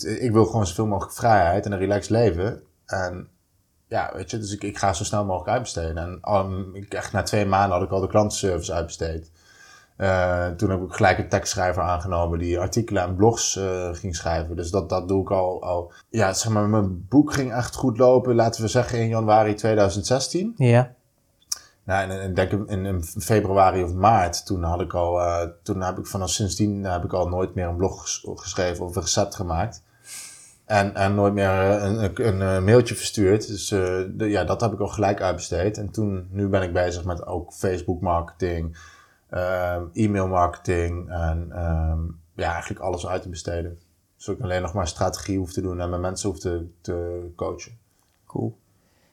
[0.00, 2.62] ik wil gewoon zoveel mogelijk vrijheid en een relaxed leven.
[2.86, 3.28] En
[3.88, 5.98] ja, weet je, dus ik, ik ga zo snel mogelijk uitbesteden.
[5.98, 9.30] En um, ik, echt na twee maanden had ik al de klantenservice uitbesteed.
[10.00, 14.56] Uh, toen heb ik gelijk een tekstschrijver aangenomen die artikelen en blogs uh, ging schrijven.
[14.56, 15.92] Dus dat, dat doe ik al, al.
[16.08, 20.54] Ja, zeg maar, mijn boek ging echt goed lopen, laten we zeggen in januari 2016.
[20.56, 20.94] Ja.
[21.84, 25.82] Nou, en, en denk in, in, februari of maart, toen had ik al, uh, toen
[25.82, 29.34] heb ik vanaf sindsdien heb ik al nooit meer een blog geschreven of een recept
[29.34, 29.82] gemaakt.
[30.64, 33.46] En, en nooit meer eh, een, een, een eh, mailtje verstuurd.
[33.46, 35.78] Dus de, ja, dat heb ik al gelijk uitbesteed.
[35.78, 38.76] En toen, nu ben ik bezig met ook Facebook marketing,
[39.92, 43.78] e-mail marketing en um, ja, eigenlijk alles uit te besteden.
[44.16, 47.26] Zodat ik alleen nog maar strategie hoef te doen en mijn mensen hoef te, te
[47.36, 47.72] coachen.
[48.26, 48.56] Cool.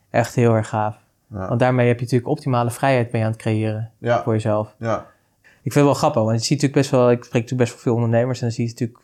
[0.10, 0.98] Echt heel erg gaaf.
[1.32, 1.48] Ja.
[1.48, 4.24] Want daarmee heb je natuurlijk optimale vrijheid mee aan het creëren ja.
[4.24, 4.76] voor jezelf.
[4.80, 5.06] Ja.
[5.42, 7.74] Ik vind het wel grappig, want je ziet natuurlijk best wel, ik spreek natuurlijk best
[7.74, 9.00] wel veel ondernemers en dan zie je natuurlijk,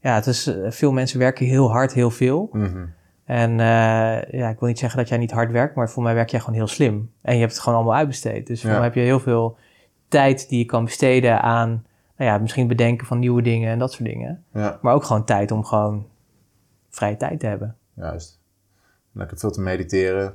[0.00, 2.48] ja, het is, eh, veel mensen werken heel hard, heel veel.
[2.52, 2.84] Mhm.
[3.24, 6.14] En uh, ja, ik wil niet zeggen dat jij niet hard werkt, maar voor mij
[6.14, 7.12] werk jij gewoon heel slim.
[7.22, 8.46] En je hebt het gewoon allemaal uitbesteed.
[8.46, 9.58] Dus voor mij heb je heel veel
[10.12, 11.68] tijd die je kan besteden aan,
[12.16, 14.44] nou ja, misschien bedenken van nieuwe dingen en dat soort dingen.
[14.52, 14.78] Ja.
[14.82, 16.06] Maar ook gewoon tijd om gewoon
[16.90, 17.76] vrije tijd te hebben.
[17.94, 18.40] Juist.
[19.12, 20.34] Lekker veel te mediteren.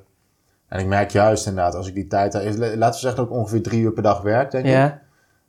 [0.68, 2.34] En ik merk juist inderdaad, als ik die tijd...
[2.34, 4.88] Laten we zeggen dat ik ongeveer drie uur per dag werk, denk ja.
[4.88, 4.94] ik.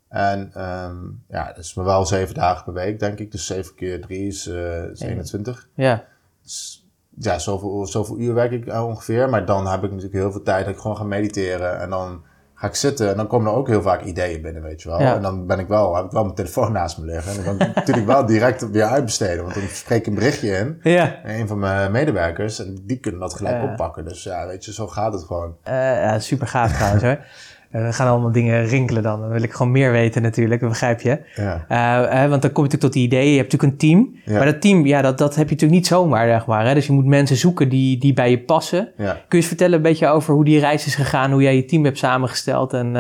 [0.09, 3.33] En um, ja, dat is maar wel zeven dagen per week, denk ik.
[3.33, 5.69] Dus zeven keer drie is, uh, is 21.
[5.75, 6.05] Ja.
[6.43, 6.87] Dus,
[7.19, 9.29] ja, zoveel, zoveel uur werk ik uh, ongeveer.
[9.29, 11.81] Maar dan heb ik natuurlijk heel veel tijd dat ik gewoon ga mediteren.
[11.81, 12.25] En dan
[12.59, 15.01] ga ik zitten en dan komen er ook heel vaak ideeën binnen, weet je wel.
[15.01, 15.15] Ja.
[15.15, 17.31] En dan ben ik wel, heb ik wel mijn telefoon naast me liggen.
[17.31, 19.43] En dan kan ik natuurlijk wel direct weer uitbesteden.
[19.43, 20.79] Want dan spreek ik een berichtje in.
[20.83, 21.23] Ja.
[21.23, 22.59] En een van mijn medewerkers.
[22.59, 24.05] En die kunnen dat gelijk oppakken.
[24.05, 25.57] Dus ja, weet je, zo gaat het gewoon.
[25.63, 27.19] Eh, ja, super gaaf trouwens hoor.
[27.71, 29.21] Eh, we gaan allemaal dingen rinkelen dan.
[29.21, 31.21] Dan wil ik gewoon meer weten natuurlijk, dat begrijp je.
[31.35, 31.65] Ja.
[31.69, 33.31] Eh, eh, want dan kom je natuurlijk tot die ideeën.
[33.31, 34.21] Je hebt natuurlijk een team.
[34.25, 34.37] Ja.
[34.37, 36.67] Maar dat team, ja, dat, dat heb je natuurlijk niet zomaar, zeg maar.
[36.67, 36.75] Hè?
[36.75, 38.89] Dus je moet mensen zoeken die, die bij je passen.
[38.97, 39.13] Ja.
[39.13, 41.33] Kun je eens vertellen een beetje over hoe die reis is gegaan?
[41.33, 42.73] Hoe jij je team hebt samengesteld?
[42.73, 42.91] En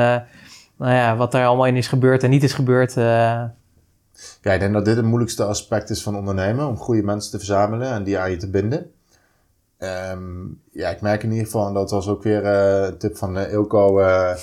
[0.78, 2.96] nou ja, wat er allemaal in is gebeurd en niet is gebeurd?
[2.96, 3.04] eh.
[4.42, 6.66] ja, ik denk dat dit het moeilijkste aspect is van ondernemen.
[6.66, 8.90] Om goede mensen te verzamelen en die aan je te binden.
[9.78, 13.16] Ehm, ja, ik merk in ieder geval, en dat was ook weer eh, een tip
[13.16, 13.98] van uh, Ilko.
[13.98, 14.34] eh,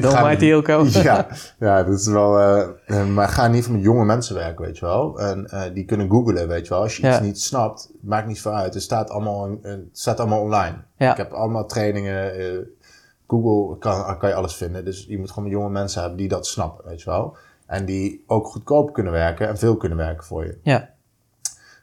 [0.00, 0.84] De almighty Ilko.
[0.84, 1.26] ja,
[1.58, 2.38] ja, dat is wel.
[2.38, 5.20] eh, eh, maar ga in ieder geval met jonge mensen werken, weet je wel.
[5.20, 6.82] En eh, die kunnen googlen, weet je wel.
[6.82, 7.12] Als je Ja.
[7.12, 8.74] iets niet snapt, maakt niet veel uit.
[8.74, 10.76] Het staat allemaal, eh, het staat allemaal online.
[10.96, 11.10] Ja.
[11.10, 12.34] Ik heb allemaal trainingen.
[12.34, 12.58] eh,
[13.26, 14.84] Google kan, kan je alles vinden.
[14.84, 17.36] Dus je moet gewoon met jonge mensen hebben die dat snappen, weet je wel.
[17.66, 20.58] En die ook goedkoop kunnen werken en veel kunnen werken voor je.
[20.62, 20.90] Ja,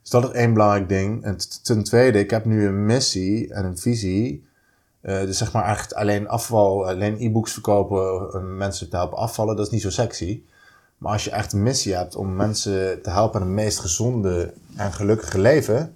[0.06, 1.24] Dus dat is één belangrijk ding.
[1.24, 4.48] En ten tweede, ik heb nu een missie en een visie.
[5.02, 9.56] Eh, dus zeg maar eigenlijk alleen afval, alleen e-books verkopen, eh, mensen te helpen afvallen,
[9.56, 10.44] dat is niet zo sexy.
[10.98, 14.54] Maar als je echt een missie hebt om mensen te helpen aan een meest gezonde
[14.76, 15.96] en gelukkige leven,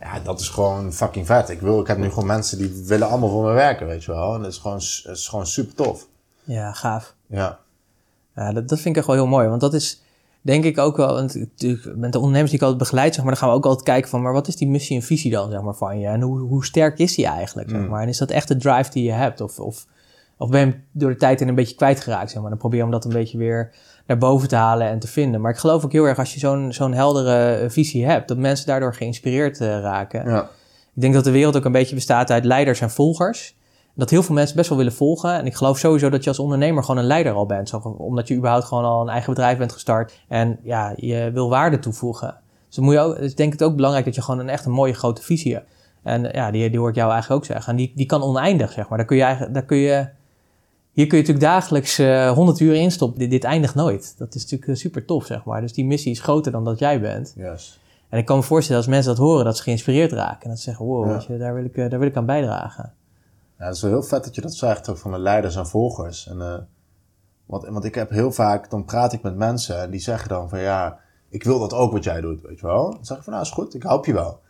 [0.00, 1.48] ja, dat is gewoon fucking vet.
[1.48, 4.12] Ik, wil, ik heb nu gewoon mensen die willen allemaal voor me werken, weet je
[4.12, 4.34] wel.
[4.34, 6.06] En dat is gewoon, dat is gewoon super tof.
[6.44, 7.14] ja gaaf.
[7.26, 7.58] Ja,
[8.34, 9.48] Ja, dat, dat vind ik echt wel heel mooi.
[9.48, 10.03] Want dat is
[10.44, 11.14] denk ik ook wel...
[11.14, 13.32] Want natuurlijk, met de ondernemers die ik altijd begeleid, zeg maar...
[13.32, 14.22] dan gaan we ook altijd kijken van...
[14.22, 16.06] maar wat is die missie en visie dan, zeg maar, van je?
[16.06, 17.88] En hoe, hoe sterk is die eigenlijk, zeg Mm.
[17.88, 18.02] maar?
[18.02, 19.40] En is dat echt de drive die je hebt?
[19.40, 19.86] Of, of,
[20.38, 22.50] of ben je hem door de tijd in een beetje kwijtgeraakt, zeg maar?
[22.50, 23.72] Dan probeer je om dat een beetje weer
[24.06, 25.40] naar boven te halen en te vinden.
[25.40, 28.28] Maar ik geloof ook heel erg als je zo'n zo'n heldere visie hebt...
[28.28, 30.28] dat mensen daardoor geïnspireerd eh, raken.
[30.28, 30.42] ja,
[30.94, 33.56] Ik denk dat de wereld ook een beetje bestaat uit leiders en volgers.
[33.94, 35.34] Dat heel veel mensen best wel willen volgen.
[35.34, 37.68] En ik geloof sowieso dat je als ondernemer gewoon een leider al bent.
[37.68, 40.20] Zo, omdat je überhaupt gewoon al een eigen bedrijf bent gestart.
[40.28, 42.36] En ja, je wil waarde toevoegen.
[42.66, 44.48] Dus dan moet je ook, dus ik denk het ook belangrijk dat je gewoon een
[44.48, 45.68] echt een mooie grote visie hebt.
[46.02, 47.70] En ja, die, die hoor ik jou eigenlijk ook zeggen.
[47.72, 48.98] En die, die kan oneindig, zeg maar.
[48.98, 50.08] Daar kun je eigenlijk, daar kun je,
[50.92, 53.18] hier kun je natuurlijk dagelijks eh 100 uur instoppen.
[53.18, 54.14] Dit, dit eindigt nooit.
[54.18, 55.60] Dat is natuurlijk eh, super tof, zeg maar.
[55.60, 57.34] Dus die missie is groter dan dat jij bent.
[57.36, 57.80] yes.
[58.08, 60.42] En ik kan me voorstellen als mensen dat horen, dat ze geïnspireerd raken.
[60.42, 61.24] En dat ze zeggen, wow, Ja.
[61.28, 62.92] je, daar, wil ik, eh, daar wil ik aan bijdragen.
[63.64, 66.26] Ja, het is wel heel vet dat je dat zegt, van de leiders en volgers.
[66.26, 66.58] En, eh,
[67.46, 70.48] want, want ik heb heel vaak, dan praat ik met mensen en die zeggen dan
[70.48, 70.98] van ja,
[71.28, 72.90] ik wil dat ook wat jij doet, weet je wel.
[72.90, 74.40] Dan zeg ik van nou is goed, ik help je wel.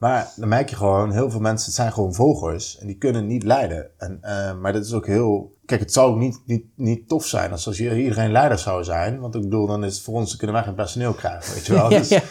[0.00, 3.26] Maar dan merk je gewoon, heel veel mensen het zijn gewoon volgers en die kunnen
[3.26, 3.90] niet leiden.
[3.98, 7.26] En, eh, maar dat is ook heel, kijk het zou ook niet, niet, niet tof
[7.26, 9.20] zijn als, als iedereen leider zou zijn.
[9.20, 11.72] Want ik bedoel, dan is het voor ons, kunnen wij geen personeel krijgen, weet je
[11.72, 11.88] wel.
[11.98, 12.22] Dus, ja,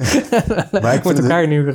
[0.80, 1.74] Maar ik het, elkaar nu.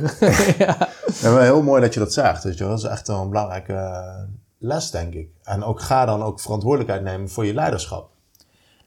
[0.58, 0.88] ja.
[1.20, 2.44] heel mooi dat je dat zegt.
[2.44, 2.72] Weet je wel.
[2.72, 4.22] Dat is echt een belangrijke eh,
[4.58, 5.28] les, denk ik.
[5.42, 8.10] En ook ga dan ook verantwoordelijkheid nemen voor je leiderschap.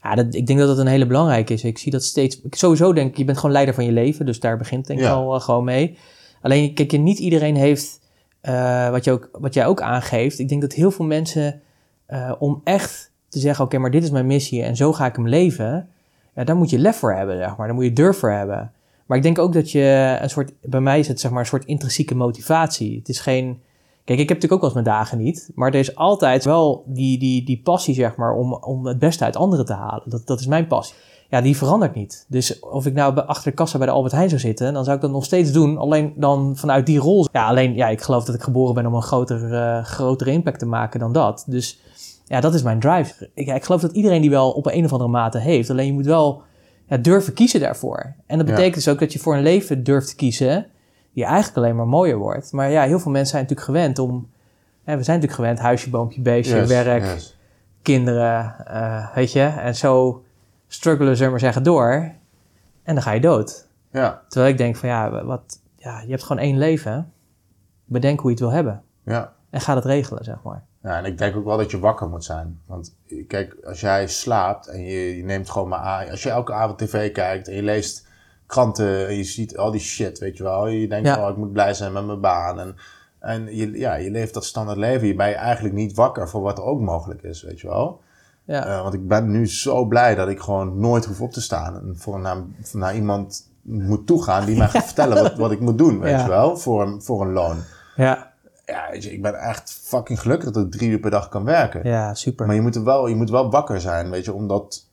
[0.03, 1.63] Ja, dat, ik denk dat dat een hele belangrijke is.
[1.63, 2.41] Ik zie dat steeds.
[2.41, 4.25] Ik sowieso denk ik, je bent gewoon leider van je leven.
[4.25, 5.11] Dus daar begint denk ik Ja.
[5.11, 5.97] al eh, gewoon mee.
[6.41, 7.99] Alleen, kijk, niet iedereen heeft.
[8.41, 10.39] eh, wat, je ook, wat jij ook aangeeft.
[10.39, 11.61] Ik denk dat heel veel mensen.
[12.05, 15.15] eh, om echt te zeggen: oké, maar dit is mijn missie en zo ga ik
[15.15, 15.89] hem leven.
[16.35, 17.67] Ja, daar moet je lef voor hebben, zeg maar.
[17.67, 18.71] Daar moet je durf voor hebben.
[19.05, 20.51] Maar ik denk ook dat je een soort.
[20.61, 22.97] Bij mij is het zeg maar een soort intrinsieke motivatie.
[22.97, 23.61] Het is geen.
[24.03, 25.51] Kijk, ik heb natuurlijk ook wel eens mijn dagen niet.
[25.55, 29.23] Maar er is altijd wel die, die, die passie, zeg maar, om, om het beste
[29.23, 30.09] uit anderen te halen.
[30.09, 30.95] Dat, dat is mijn passie.
[31.29, 32.25] Ja, die verandert niet.
[32.27, 34.83] Dus of ik nou bij- achter de kassa bij de Albert Heijn zou zitten, dan
[34.83, 35.77] zou ik dat nog steeds doen.
[35.77, 37.27] Alleen dan vanuit die rol.
[37.31, 40.59] Ja, alleen, ja, ik geloof dat ik geboren ben om een groter, eh, grotere impact
[40.59, 41.43] te maken dan dat.
[41.47, 41.79] Dus
[42.25, 43.29] ja, dat is mijn drive.
[43.33, 45.69] Ik, ja, ik geloof dat iedereen die wel op een, of andere mate heeft.
[45.69, 46.41] Alleen je moet wel
[46.87, 48.13] ja, durven kiezen daarvoor.
[48.27, 48.53] En dat Ja.
[48.53, 50.65] betekent dus ook dat je voor een leven durft te kiezen
[51.13, 52.51] die eigenlijk alleen maar mooier wordt.
[52.51, 54.27] Maar ja, heel veel mensen zijn natuurlijk gewend om...
[54.83, 57.37] Hè, we zijn natuurlijk gewend, huisje, boompje, beestje, Yes, werk, yes.
[57.81, 59.41] kinderen, eh, weet je.
[59.41, 60.23] En zo
[60.69, 61.91] struggelen ze maar zeggen door.
[62.83, 63.67] En dan ga je dood.
[63.91, 67.13] Ja, Terwijl ik denk van ja, wat, ja, je hebt gewoon één leven.
[67.85, 68.83] Bedenk hoe je het wil hebben.
[69.03, 69.37] ja.
[69.49, 70.63] En ga dat regelen, zeg maar.
[70.83, 72.59] Ja, en ik denk ook wel dat je wakker moet zijn.
[72.65, 72.95] Want
[73.27, 76.09] kijk, als jij slaapt en je, je neemt gewoon maar aan...
[76.09, 78.07] Als je elke avond tv kijkt en je leest
[78.45, 80.67] kranten en je ziet al die shit, weet je wel.
[80.67, 82.59] Je denkt, oh, ik moet blij zijn met mijn baan.
[82.59, 82.75] En,
[83.19, 85.07] en je, ja, je leeft dat standaard leven.
[85.07, 88.01] Je bent eigenlijk niet wakker voor wat er ook mogelijk is, weet je wel.
[88.49, 88.67] Ja.
[88.67, 91.75] Uh, want ik ben nu zo blij dat ik gewoon nooit hoef op te staan.
[91.75, 92.37] En voor naar,
[92.73, 96.27] naar iemand moet toegaan die mij gaat vertellen wat, wat ik moet doen, weet je
[96.27, 96.57] wel.
[96.57, 97.57] Voor een, voor een loon.
[97.95, 98.31] Ja.
[98.65, 101.81] Ja, ik ben echt fucking gelukkig dat ik drie uur per dag kan werken.
[101.83, 102.45] Ja, super.
[102.45, 104.85] Maar je moet, er wel, je moet wel wakker zijn, weet je, om dat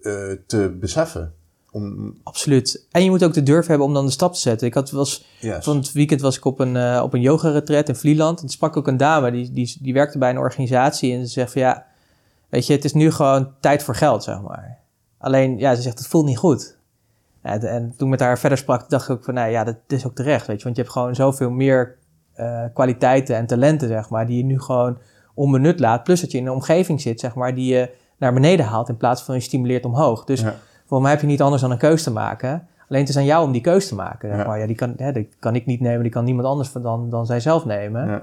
[0.00, 1.34] uh, te beseffen.
[1.70, 2.14] Om...
[2.22, 2.86] Absoluut.
[2.90, 4.66] En je moet ook de durf hebben om dan de stap te zetten.
[4.66, 5.64] Ik had was, yes.
[5.64, 8.42] van het weekend was ik op een, uh, op een yoga-retreat in Vlieland.
[8.42, 11.14] En sprak ook een dame, die, die, die werkte bij een organisatie.
[11.14, 11.86] En ze zegt van ja,
[12.48, 14.78] weet je, het is nu gewoon tijd voor geld, zeg maar.
[15.18, 16.76] Alleen, ja, ze zegt, het voelt niet goed.
[17.42, 19.76] En, en toen ik met haar verder sprak, dacht ik ook van, nou ja, dat
[19.86, 20.64] is ook terecht, weet je.
[20.64, 21.96] Want je hebt gewoon zoveel meer
[22.36, 24.98] uh, kwaliteiten en talenten, zeg maar, die je nu gewoon
[25.34, 26.04] onbenut laat.
[26.04, 28.96] Plus dat je in een omgeving zit, zeg maar, die je naar beneden haalt in
[28.96, 30.24] plaats van je stimuleert omhoog.
[30.24, 30.54] Dus ja.
[30.86, 32.68] voor mij heb je niet anders dan een keus te maken.
[32.88, 34.36] Alleen het is aan jou om die keus te maken.
[34.36, 34.58] Zeg maar.
[34.58, 37.26] ja, die, kan, hè, die kan ik niet nemen, die kan niemand anders dan, dan
[37.26, 38.08] zijzelf nemen.
[38.08, 38.22] Ja.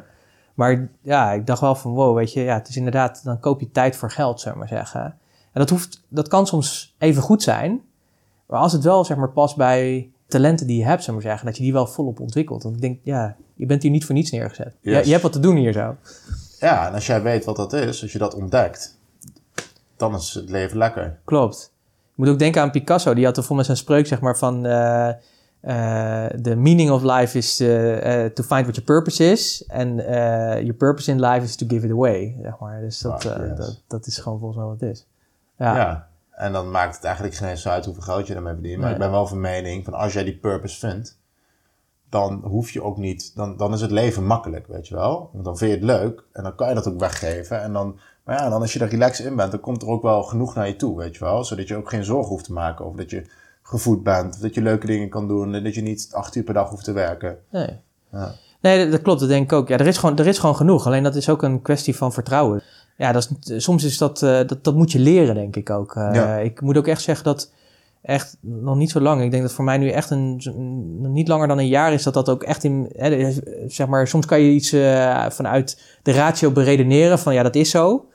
[0.54, 3.60] Maar ja, ik dacht wel van wow, weet je, ja, het is inderdaad, dan koop
[3.60, 5.02] je tijd voor geld, zeg maar zeggen.
[5.52, 7.82] En dat, hoeft, dat kan soms even goed zijn,
[8.46, 11.46] maar als het wel zeg maar past bij talenten die je hebt, zeg maar zeggen,
[11.46, 12.64] dat je die wel volop ontwikkelt.
[12.64, 14.76] Want ik denk, ja, je bent hier niet voor niets neergezet.
[14.82, 15.96] Je, je, hebt wat te doen hier zo.
[16.60, 18.98] Ja, en als jij weet wat dat is, als je dat ontdekt,
[19.98, 21.20] dan is het leven lekker.
[21.26, 21.72] Klopt.
[21.82, 24.38] Je moet ook denken aan Picasso, die had er volgens mij zijn spreuk, zeg maar,
[24.38, 24.66] van...
[24.66, 25.10] Uh,
[25.64, 29.64] the meaning of life is to, uh, to find what your purpose is.
[29.68, 30.00] And
[30.66, 32.38] your purpose in life is to give it away.
[32.42, 32.82] Zeg maar.
[32.82, 35.08] Dus dat, ah, dat, dat, is gewoon volgens mij wat het is.
[35.58, 35.76] Ja.
[35.76, 36.08] ja.
[36.32, 38.80] En dan maakt het eigenlijk geen eens uit hoeveel geld je ermee verdient.
[38.80, 41.18] Maar ik ben wel van mening van als jij die purpose vindt,
[42.10, 45.30] dan hoef je ook niet, dan, dan is het leven makkelijk, weet je wel.
[45.34, 47.62] Want dan vind je het leuk en dan kan je dat ook weggeven.
[47.62, 50.02] En dan, maar ja, dan als je er relaxed in bent, dan komt er ook
[50.02, 51.44] wel genoeg naar je toe, weet je wel.
[51.44, 53.26] Zodat je ook geen zorgen hoeft te maken over dat je
[53.74, 56.54] gevoed bent, dat je leuke dingen kan doen en dat je niet acht uur per
[56.54, 57.38] dag hoeft te werken.
[57.52, 57.70] Nee.
[58.12, 58.36] Ja.
[58.62, 59.20] Nee, dat klopt.
[59.20, 59.68] Dat denk ik ook.
[59.68, 60.86] Ja, er is, gewoon, er is gewoon genoeg.
[60.86, 62.64] Alleen dat is ook een kwestie van vertrouwen.
[62.98, 65.96] Ja, dat is, soms is dat, uh, dat, dat moet je leren, denk ik ook.
[65.96, 66.38] Uh, ja.
[66.38, 67.52] Ik moet ook echt zeggen dat
[68.02, 69.22] echt nog niet zo lang.
[69.22, 70.42] Ik denk dat voor mij nu echt een,
[71.14, 73.34] niet langer dan een jaar is dat dat ook echt in, hè,
[73.68, 77.70] zeg maar, soms kan je iets uh, vanuit de ratio beredeneren van ja, dat is
[77.70, 78.06] zo.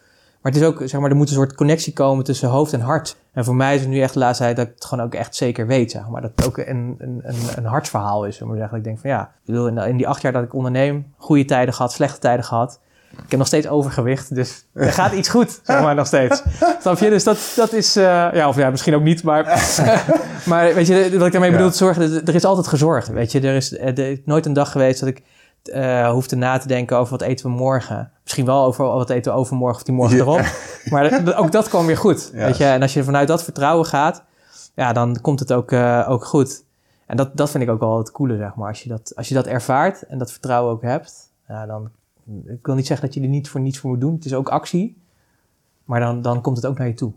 [0.42, 2.80] Maar het is ook, zeg maar, er moet een soort connectie komen tussen hoofd en
[2.80, 3.16] hart.
[3.32, 5.14] En voor mij is het nu echt de laatste tijd dat ik het gewoon ook
[5.14, 6.20] echt zeker weet, zeg maar.
[6.20, 8.78] Dat het ook een, een, een, een hartsverhaal is, om te zeggen.
[8.78, 11.74] Ik denk van ja, ik bedoel, in, die acht jaar dat ik onderneem, goede tijden
[11.74, 12.80] gehad, slechte tijden gehad.
[13.10, 16.42] Ik heb nog steeds overgewicht, dus er gaat iets goed, zeg maar, nog steeds.
[16.80, 17.10] Snap je?
[17.10, 19.44] Dus dat, dat is, uh, ja, of ja, misschien ook niet, maar,
[20.44, 23.40] maar weet je, wat ik daarmee bedoel, zorgen, er is altijd gezorgd, weet je.
[23.40, 25.22] Er is, er is nooit een dag geweest dat ik
[25.64, 28.12] uh, hoefde na te denken over wat eten we morgen.
[28.22, 30.46] Misschien wel over wat eten we overmorgen of die morgen erop.
[30.90, 32.64] Maar ook dat kwam weer goed, weet je.
[32.64, 34.24] En als je vanuit dat vertrouwen gaat,
[34.74, 36.64] ja, dan komt het ook, uh, ook goed.
[37.06, 38.68] En dat, dat vind ik ook wel het coole, zeg maar.
[38.68, 41.90] Als je dat, als je dat ervaart en dat vertrouwen ook hebt, ja, dan
[42.46, 44.14] ik wil niet zeggen dat je er niet voor niets voor moet doen.
[44.14, 45.02] Het is ook actie.
[45.84, 47.12] Maar dan, dan komt het ook naar je toe.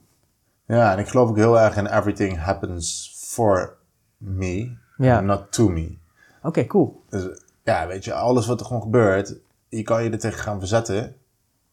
[0.65, 3.77] Ja, en ik geloof ook heel erg in everything happens for
[4.17, 5.21] me, ja.
[5.21, 5.97] not to me.
[6.43, 7.03] Oké, cool.
[7.09, 9.35] Dus ja, weet je, alles wat er gewoon gebeurt,
[9.69, 11.15] je kan je er tegen gaan verzetten.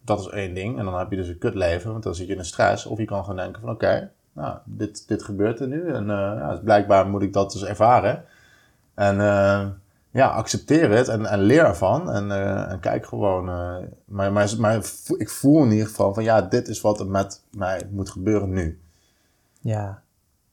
[0.01, 0.79] Dat is één ding.
[0.79, 2.87] En dan heb je dus een kut leven, want dan zit je in een stress.
[2.87, 5.93] Of je kan gewoon denken van oké, nou, dit, dit gebeurt er nu.
[5.93, 8.25] En uh, ja, dus blijkbaar moet ik dat dus ervaren.
[8.95, 9.67] En uh,
[10.11, 12.11] ja, accepteer het en, en leer ervan.
[12.11, 13.45] En, uh, en kijk gewoon.
[14.05, 14.77] Maar, maar, maar
[15.17, 18.51] ik voel in ieder geval van ja, dit is wat er met mij moet gebeuren
[18.51, 18.81] nu.
[19.61, 20.03] Ja.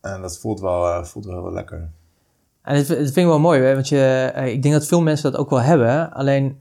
[0.01, 1.89] En dat voelt wel, voelt wel heel lekker.
[2.65, 3.73] En dat, vind ik wel mooi, hè?
[3.73, 6.13] want je, ik denk dat veel mensen dat ook wel hebben.
[6.13, 6.59] Alleen,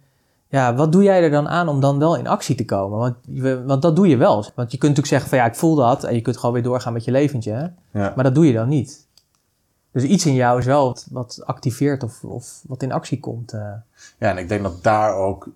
[0.49, 2.99] ja, wat doe jij er dan aan om dan wel in actie te komen?
[2.99, 3.17] Want,
[3.67, 4.35] want dat doe je wel.
[4.35, 6.05] Want je kunt natuurlijk zeggen van ja, ik voel dat.
[6.05, 7.73] En je kunt gewoon weer doorgaan met je leventje.
[7.91, 8.13] Ja.
[8.15, 9.07] Maar dat doe je dan niet.
[9.95, 13.53] Dus iets in jou is wel wat, activeert of, of wat in actie komt.
[13.53, 13.73] Uh.
[14.19, 15.49] Ja, en ik denk dat daar ook,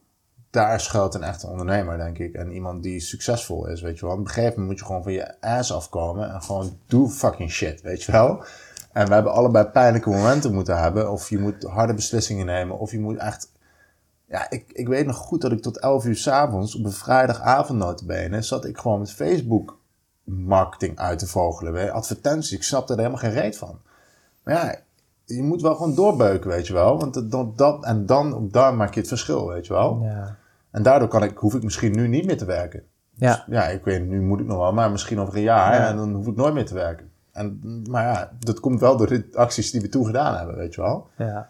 [0.51, 2.35] daar schuilt een echte ondernemer, denk ik.
[2.35, 4.15] En iemand die succesvol is, weet je wel.
[4.15, 7.51] Op een gegeven moment moet je gewoon van je ass afkomen en gewoon do fucking
[7.51, 8.45] shit, weet je wel.
[8.99, 11.11] En we hebben allebei pijnlijke momenten moeten hebben.
[11.11, 12.79] Of je moet harde beslissingen nemen.
[12.79, 13.53] Of je moet echt...
[14.29, 17.79] Ja, ik, ik weet nog goed dat ik tot 11 uur s'avonds op een vrijdagavond
[17.79, 18.43] notabene...
[18.43, 19.79] zat ik gewoon met Facebook
[20.25, 21.93] marketing uit te vogelen.
[21.93, 22.53] Advertenties.
[22.53, 23.81] Ik snapte er helemaal geen reet van.
[24.43, 24.75] Maar ja,
[25.25, 26.99] je moet wel gewoon doorbeuken, weet je wel.
[26.99, 30.01] Want dat, dat, en dan, daar maak je het verschil, weet je wel.
[30.03, 30.37] Ja.
[30.71, 32.83] En daardoor kan ik, hoef ik misschien nu niet meer te werken.
[33.15, 33.33] Ja.
[33.35, 35.97] Dus, ja, ik weet, nu moet ik nog wel, maar misschien over een jaar en
[35.97, 37.11] dan hoef ik nooit meer te werken.
[37.39, 40.75] En, maar ja, dat komt wel door de acties die we toen gedaan hebben, weet
[40.75, 41.09] je wel.
[41.19, 41.49] Ja,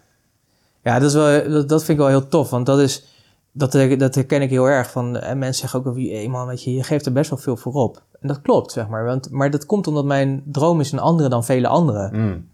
[0.81, 3.07] ja dat, is wel, dat, dat vind ik wel heel tof, want dat is
[3.51, 4.91] dat, dat herken ik heel erg.
[4.91, 7.57] Van, en mensen zeggen ook, hey man, weet je, je geeft er best wel veel
[7.57, 8.01] voor op.
[8.21, 9.05] En dat klopt, zeg maar.
[9.05, 12.09] Want, maar dat komt omdat mijn droom is een andere dan vele anderen.
[12.13, 12.47] Mm.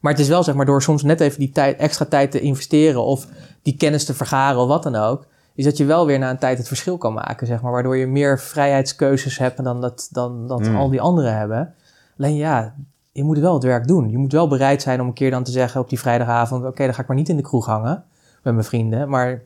[0.00, 2.40] Maar het is wel, zeg maar, door soms net even die tijd, extra tijd te
[2.40, 3.04] investeren...
[3.04, 3.26] of
[3.62, 5.26] die kennis te vergaren of wat dan ook...
[5.54, 7.72] is dat je wel weer na een tijd het verschil kan maken, zeg maar.
[7.72, 10.76] Waardoor je meer vrijheidskeuzes hebt dan dat, dan, dat mm.
[10.76, 11.74] al die anderen hebben.
[12.18, 12.74] Alleen ja,
[13.12, 14.10] je moet wel het werk doen.
[14.10, 16.64] Je moet wel bereid zijn om een keer dan te zeggen op die vrijdagavond...
[16.64, 18.04] oké, dan ga ik maar niet in de kroeg hangen
[18.42, 19.08] met mijn vrienden.
[19.08, 19.42] Maar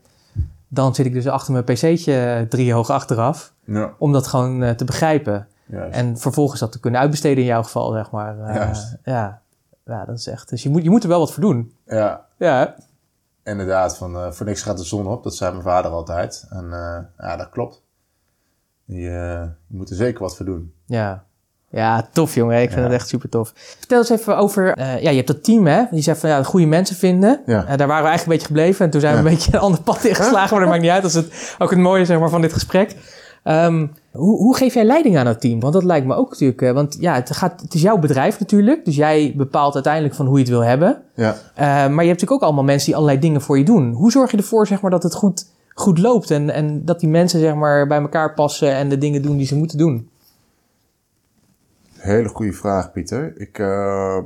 [0.68, 3.52] dan zit ik dus achter mijn pc'tje drie hoog achteraf.
[3.64, 3.94] Ja.
[3.98, 5.48] Om dat gewoon uh, te begrijpen.
[5.90, 8.38] En vervolgens dat te kunnen uitbesteden in jouw geval, zeg maar.
[8.38, 8.72] Uh,
[9.04, 9.42] ja.
[9.84, 10.48] ja, dat is echt...
[10.48, 11.74] Dus je moet, je moet er wel wat voor doen.
[11.86, 12.26] Ja.
[12.36, 12.74] Ja.
[13.44, 15.22] Inderdaad, van uh, voor niks gaat de zon op.
[15.22, 16.46] Dat zei mijn vader altijd.
[16.50, 16.66] En
[17.18, 17.82] ja, dat klopt.
[18.84, 19.00] Je,
[19.66, 20.74] je moet er zeker wat voor doen.
[20.86, 21.24] Ja.
[21.72, 22.62] Ja, tof jongen.
[22.62, 23.52] Ik vind het echt super tof.
[23.54, 25.82] Vertel eens even over, uh, ja, je hebt dat team hè.
[25.90, 27.40] Die zegt van ja, goede mensen vinden.
[27.46, 27.62] Ja.
[27.70, 28.84] Uh, daar waren we eigenlijk een beetje gebleven.
[28.84, 30.50] En toen zijn we een beetje een ander pad ingeslagen.
[30.50, 31.02] Maar dat maakt niet uit.
[31.02, 32.96] Dat is het, ook het mooie zeg maar, van dit gesprek.
[33.44, 35.60] Um, hoe, hoe, geef jij leiding aan dat team?
[35.60, 36.60] Want dat lijkt me ook natuurlijk.
[36.60, 38.84] Uh, want ja, het, gaat, het is jouw bedrijf natuurlijk.
[38.84, 41.02] Dus jij bepaalt uiteindelijk van hoe je het wil hebben.
[41.14, 41.36] Ja.
[41.56, 43.92] maar je hebt natuurlijk ook allemaal mensen die allerlei dingen voor je doen.
[43.92, 46.30] Hoe zorg je ervoor zeg maar, dat het goed, goed loopt?
[46.30, 49.46] En, en dat die mensen zeg maar, bij elkaar passen en de dingen doen die
[49.46, 50.09] ze moeten doen?
[52.00, 53.40] Hele goede vraag, Pieter.
[53.40, 54.18] Ik, uh,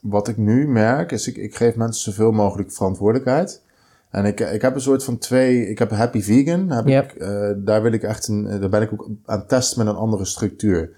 [0.00, 3.62] wat ik nu merk, is ik, ik geef mensen zoveel mogelijk verantwoordelijkheid.
[4.10, 5.68] En ik, ik heb een soort van twee.
[5.68, 6.70] Ik heb Happy Vegan.
[6.70, 8.60] Heb ik, uh, daar wil ik echt een.
[8.60, 10.90] Daar ben ik ook aan het testen met een andere structuur.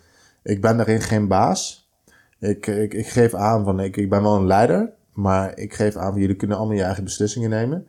[0.42, 1.90] Ik ben daarin geen baas.
[2.38, 3.80] Ik, ik, ik geef aan van.
[3.80, 4.90] Ik, ik ben wel een leider.
[5.12, 7.86] Maar ik geef aan van jullie kunnen allemaal je eigen beslissingen nemen.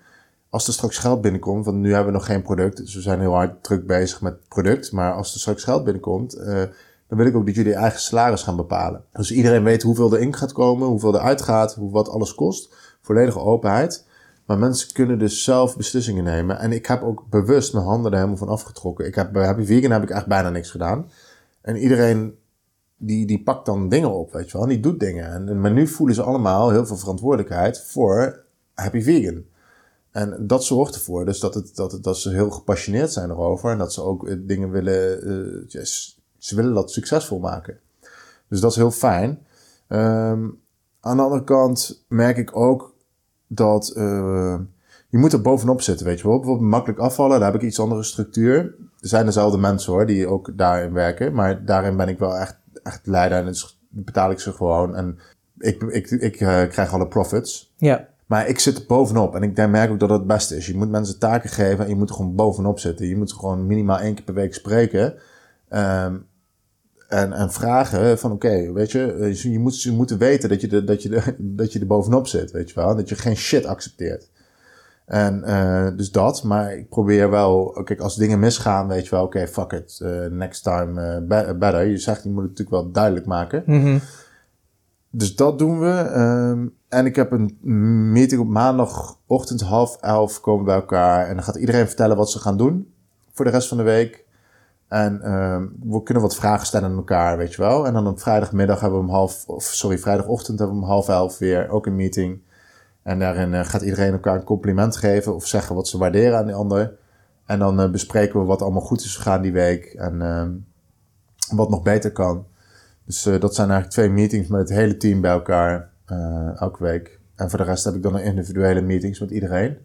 [0.49, 2.77] Als er straks geld binnenkomt, want nu hebben we nog geen product.
[2.77, 4.91] Dus we zijn heel hard druk bezig met product.
[4.91, 6.35] Maar als er straks geld binnenkomt.
[6.37, 6.63] Uh,
[7.11, 9.03] dan wil ik ook dat jullie eigen salaris gaan bepalen.
[9.13, 12.73] Dus iedereen weet hoeveel er in gaat komen, hoeveel er uitgaat, hoe, wat alles kost.
[13.01, 14.07] Volledige openheid.
[14.45, 16.59] Maar mensen kunnen dus zelf beslissingen nemen.
[16.59, 19.05] En ik heb ook bewust mijn handen er helemaal van afgetrokken.
[19.05, 21.11] Ik heb, bij Happy Vegan heb ik echt bijna niks gedaan.
[21.61, 22.37] En iedereen
[22.97, 24.61] die, die pakt dan dingen op, weet je wel.
[24.61, 25.31] En die doet dingen.
[25.31, 28.43] En, maar nu voelen ze allemaal heel veel verantwoordelijkheid voor
[28.73, 29.43] Happy Vegan.
[30.11, 33.71] En dat zorgt ervoor dus dat, het, dat, het, dat ze heel gepassioneerd zijn erover.
[33.71, 37.79] En dat ze ook eh, dingen willen, yes, ze willen dat succesvol maken.
[38.47, 39.29] Dus dat is heel fijn.
[39.87, 40.59] Um,
[40.99, 42.95] aan de andere kant merk ik ook
[43.47, 44.59] dat uh,
[45.09, 46.37] je moet er bovenop zitten, weet je wel.
[46.37, 48.57] Bijvoorbeeld makkelijk afvallen, daar heb ik iets andere structuur.
[48.99, 51.33] Er zijn dezelfde mensen hoor, die ook daarin werken.
[51.33, 54.95] Maar daarin ben ik wel echt, echt leider en dus betaal ik ze gewoon.
[54.95, 55.19] En
[55.57, 57.73] ik, ik, ik uh, krijg alle profits.
[57.77, 58.07] Ja.
[58.25, 60.67] Maar ik zit er bovenop en ik denk, merk ook dat dat het beste is.
[60.67, 63.07] Je moet mensen taken geven en je moet er gewoon bovenop zitten.
[63.07, 65.13] Je moet gewoon minimaal één keer per week spreken.
[65.69, 66.29] Um,
[67.11, 70.67] en, en vragen van oké, weet je, eh, je moet, ze moeten weten dat je,
[70.67, 72.95] de, dat, je de, dat je er bovenop zit, weet je wel.
[72.95, 74.29] Dat je geen shit accepteert.
[75.05, 79.23] En uh, dus dat, maar ik probeer wel, kijk, als dingen misgaan, weet je wel,
[79.23, 81.85] oké, fuck it, uh, next time uh, better.
[81.85, 83.63] Je zegt, je moet het natuurlijk wel duidelijk maken.
[83.65, 83.99] Mm -hmm.
[85.09, 86.11] Dus dat doen we.
[86.15, 87.57] Um, en ik heb een
[88.11, 91.27] meeting op maandagochtend half elf komen bij elkaar.
[91.27, 92.93] En dan gaat iedereen vertellen wat ze gaan doen
[93.33, 94.20] voor de rest van de week.
[94.91, 97.85] En uh, we kunnen wat vragen stellen aan elkaar, weet je wel.
[97.85, 101.07] En dan op vrijdagmiddag hebben we om half, of sorry, vrijdagochtend hebben we om half
[101.07, 102.41] elf weer ook een meeting.
[103.03, 106.45] En daarin uh, gaat iedereen elkaar een compliment geven of zeggen wat ze waarderen aan
[106.45, 106.97] die ander.
[107.45, 110.47] En dan uh, bespreken we wat allemaal goed is gegaan die week en uh,
[111.57, 112.45] wat nog beter kan.
[113.05, 115.89] Dus dat zijn eigenlijk twee meetings met het hele team bij elkaar
[116.55, 117.19] elke week.
[117.35, 119.77] En voor de rest heb ik dan individuele meetings met iedereen.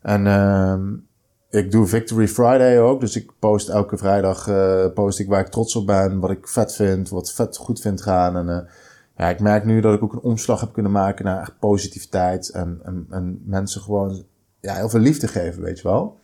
[0.00, 0.94] En ehm,
[1.50, 3.00] ik doe Victory Friday ook.
[3.00, 6.20] Dus ik post elke vrijdag uh, post ik waar ik trots op ben.
[6.20, 7.08] Wat ik vet vind.
[7.08, 8.36] Wat vet goed vind gaan.
[8.36, 8.70] En uh,
[9.16, 12.48] ja, ik merk nu dat ik ook een omslag heb kunnen maken naar echt positiviteit.
[12.48, 14.24] En, en, en mensen gewoon
[14.60, 16.18] ja, heel veel liefde geven, weet je wel.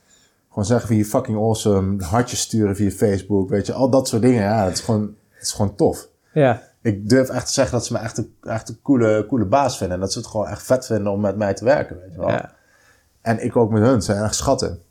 [0.48, 2.04] Gewoon zeggen via fucking awesome.
[2.04, 3.48] Hartjes sturen via Facebook.
[3.48, 4.42] Weet je, al dat soort dingen.
[4.42, 6.08] Ja, het is gewoon, het is gewoon tof.
[6.32, 6.62] Ja.
[6.82, 9.76] Ik durf echt te zeggen dat ze me echt een, echt een coole, coole baas
[9.76, 9.96] vinden.
[9.96, 12.18] En dat ze het gewoon echt vet vinden om met mij te werken, weet je
[12.18, 12.28] wel.
[12.28, 12.52] Ja.
[13.20, 14.02] En ik ook met hun.
[14.02, 14.82] Ze zijn echt schatten.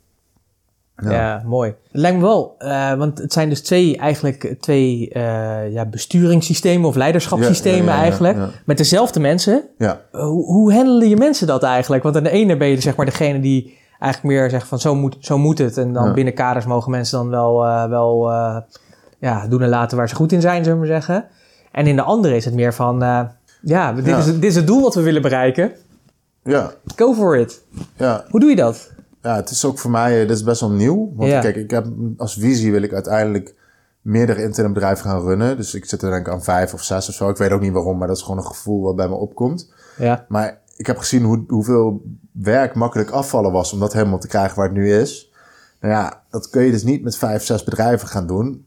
[0.97, 1.43] Ja.
[1.45, 1.69] mooi.
[1.91, 6.87] Het lijkt me wel, uh, want het zijn dus twee, eigenlijk twee uh, ja, besturingssystemen
[6.87, 8.37] of leiderschapssystemen eigenlijk.
[8.65, 9.63] Met dezelfde mensen.
[9.77, 10.02] Ja.
[10.13, 12.04] Uh, hoe, hoe handelen je mensen dat eigenlijk?
[12.04, 14.96] Want aan de ene ben je zeg maar degene die eigenlijk meer zegt van zo
[14.96, 15.77] moet, zo moet het.
[15.77, 18.31] En dan binnen kaders mogen mensen dan wel, wel
[19.19, 21.25] ja, doen en laten waar ze goed in zijn, zullen we maar zeggen.
[21.71, 23.00] En in de andere is het meer van,
[23.62, 25.71] ja, dit, Is, dit is het doel wat we willen bereiken.
[26.44, 26.71] Ja.
[26.96, 27.63] Go for it.
[27.98, 28.25] Ja.
[28.29, 28.92] Hoe doe je dat?
[29.24, 31.13] Ja, het is ook voor mij, eh, dit is best wel nieuw.
[31.15, 33.56] Want kijk, ik heb als visie wil ik uiteindelijk
[34.02, 35.58] meerdere internetbedrijven gaan runnen.
[35.58, 37.30] Dus ik zit er denk ik aan vijf of zes of zo.
[37.30, 39.74] Ik weet ook niet waarom, maar dat is gewoon een gevoel wat bij me opkomt.
[39.98, 40.26] Ja.
[40.28, 42.02] Maar ik heb gezien hoe, hoeveel
[42.32, 45.32] werk makkelijk afvallen was om dat helemaal te krijgen waar het nu is.
[45.80, 48.65] Nou ja, dat kun je dus niet met vijf, zes bedrijven gaan doen.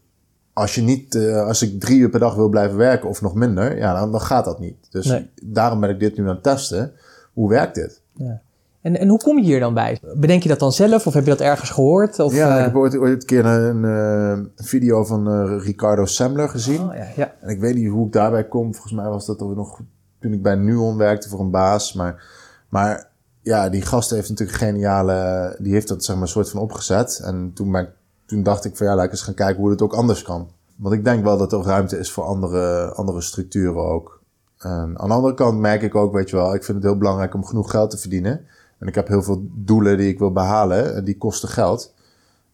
[0.52, 3.34] Als je niet, uh, als ik drie uur per dag wil blijven werken of nog
[3.34, 4.76] minder, ja, dan, dan gaat dat niet.
[4.90, 6.92] Dus daarom ben ik dit nu aan het testen.
[7.32, 8.00] Hoe werkt dit?
[8.12, 8.40] Ja.
[8.86, 9.98] En, en hoe kom je hier dan bij?
[10.14, 12.18] Bedenk je dat dan zelf of heb je dat ergens gehoord?
[12.18, 16.48] Of, ja, ik heb ooit, ooit een keer een, een video van uh, Ricardo Semler
[16.48, 16.80] gezien.
[16.80, 17.34] Oh, ja, ja.
[17.40, 18.72] En ik weet niet hoe ik daarbij kom.
[18.72, 19.80] Volgens mij was dat nog
[20.20, 21.92] toen ik bij Nuon werkte voor een baas.
[21.92, 22.24] Maar,
[22.68, 23.08] maar
[23.42, 25.56] ja, die gast heeft natuurlijk geniale...
[25.58, 27.20] Die heeft dat zeg maar soort van opgezet.
[27.24, 27.92] En toen, ben,
[28.26, 30.48] toen dacht ik van ja, laat ik eens gaan kijken hoe het ook anders kan.
[30.76, 34.20] Want ik denk wel dat er ruimte is voor andere, andere structuren ook.
[34.58, 36.98] En aan de andere kant merk ik ook, weet je wel, ik vind het heel
[36.98, 38.46] belangrijk om genoeg geld te verdienen.
[38.78, 41.94] En ik heb heel veel doelen die ik wil behalen en die kosten geld.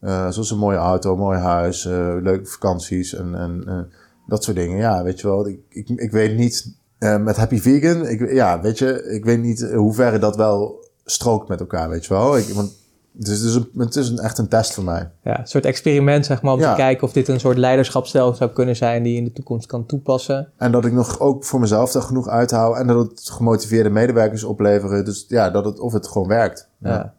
[0.00, 3.78] Uh, zoals een mooie auto, een mooi huis, uh, leuke vakanties en, en uh,
[4.26, 4.78] dat soort dingen.
[4.78, 8.78] Ja, weet je wel, ik, ik, ik weet niet met Happy Vegan, ik, ja, weet
[8.78, 12.36] je, ik weet niet hoe ver dat wel strookt met elkaar, weet je wel.
[12.36, 12.81] Ik, want
[13.12, 15.10] dus het is, een, het is een, echt een test voor mij.
[15.22, 18.50] Ja, een soort experiment, zeg maar, om te kijken of dit een soort leiderschapsstijl zou
[18.50, 20.48] kunnen zijn die je in de toekomst kan toepassen.
[20.56, 24.44] En dat ik nog ook voor mezelf er genoeg uithoud en dat het gemotiveerde medewerkers
[24.44, 25.04] opleveren.
[25.04, 26.68] Dus ja, dat het, of het gewoon werkt.
[26.78, 27.14] Ja.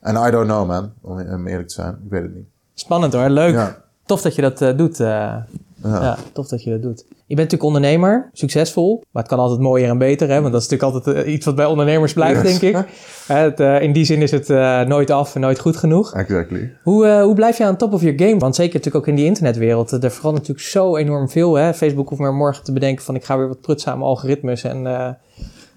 [0.00, 1.98] En I don't know, man, om eerlijk te zijn.
[2.04, 2.46] Ik weet het niet.
[2.74, 3.80] Spannend hoor, leuk.
[4.06, 5.00] Tof dat je dat uh, doet.
[5.00, 5.36] Uh,
[5.82, 6.18] ja.
[6.32, 7.04] tof dat je dat doet.
[7.08, 9.02] Je bent natuurlijk ondernemer, succesvol.
[9.10, 10.40] Maar het kan altijd mooier en beter, hè?
[10.40, 12.86] want dat is natuurlijk altijd uh, iets wat bij ondernemers blijft, denk ik.
[13.26, 14.48] Het, in die zin is het
[14.88, 16.14] nooit af en nooit goed genoeg.
[16.14, 16.72] Exactly.
[16.82, 18.38] Hoe, hoe blijf je aan top of your game?
[18.38, 19.90] Want zeker natuurlijk ook in die internetwereld.
[19.90, 21.54] Er verandert natuurlijk zo enorm veel.
[21.54, 21.74] Hè?
[21.74, 24.86] Facebook hoeft maar morgen te bedenken van ik ga weer wat prutsame algoritmes en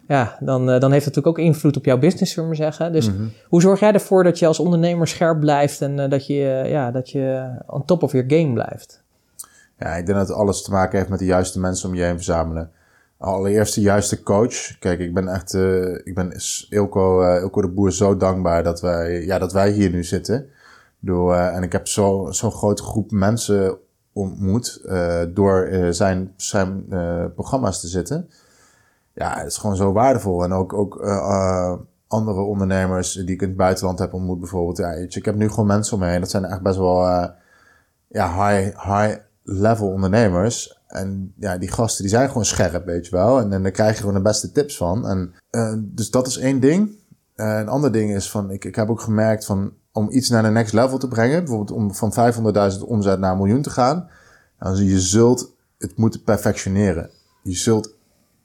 [0.08, 2.94] ja, dan, dan heeft het natuurlijk ook invloed op jouw business, zullen we maar zeggen.
[2.94, 3.24] Dus mhm.
[3.48, 7.10] hoe zorg jij ervoor dat je als ondernemer scherp blijft en dat, je, ja, dat
[7.10, 9.04] je on top of your game blijft?
[9.78, 12.16] Ja, ik denk dat alles te maken heeft met de juiste mensen om je heen
[12.16, 12.72] verzamelen.
[13.18, 14.80] Allereerst de juiste coach.
[14.80, 16.34] Kijk, ik ben echt, uh, ik ben
[16.70, 20.50] Ilko, uh, Ilko de Boer zo dankbaar dat wij, ja, dat wij hier nu zitten.
[21.00, 23.78] Door, uh, en ik heb zo'n zo grote groep mensen
[24.14, 24.82] ontmoet
[25.34, 26.86] door zijn, zijn
[27.36, 28.30] programma's te zitten.
[29.14, 30.44] Ja, het is gewoon zo waardevol.
[30.44, 31.02] En ook, ook
[32.08, 34.78] andere ondernemers die ik in het buitenland heb ontmoet bijvoorbeeld.
[34.78, 36.20] Ja, ik heb nu gewoon mensen om me heen.
[36.20, 37.02] Dat zijn echt best wel
[38.08, 40.80] ja, high, high level ondernemers.
[40.88, 43.40] En ja, die gasten die zijn gewoon scherp, weet je wel.
[43.40, 45.08] En, en daar krijg je gewoon de beste tips van.
[45.08, 46.90] En, uh, dus dat is één ding.
[47.36, 50.44] Uh, een ander ding is van, ik, ik heb ook gemerkt van, om iets naar
[50.44, 52.34] de next level te brengen, bijvoorbeeld om van
[52.74, 54.10] 500.000 omzet naar een miljoen te gaan,
[54.60, 57.10] dan je zult het moeten perfectioneren.
[57.44, 57.96] Je zult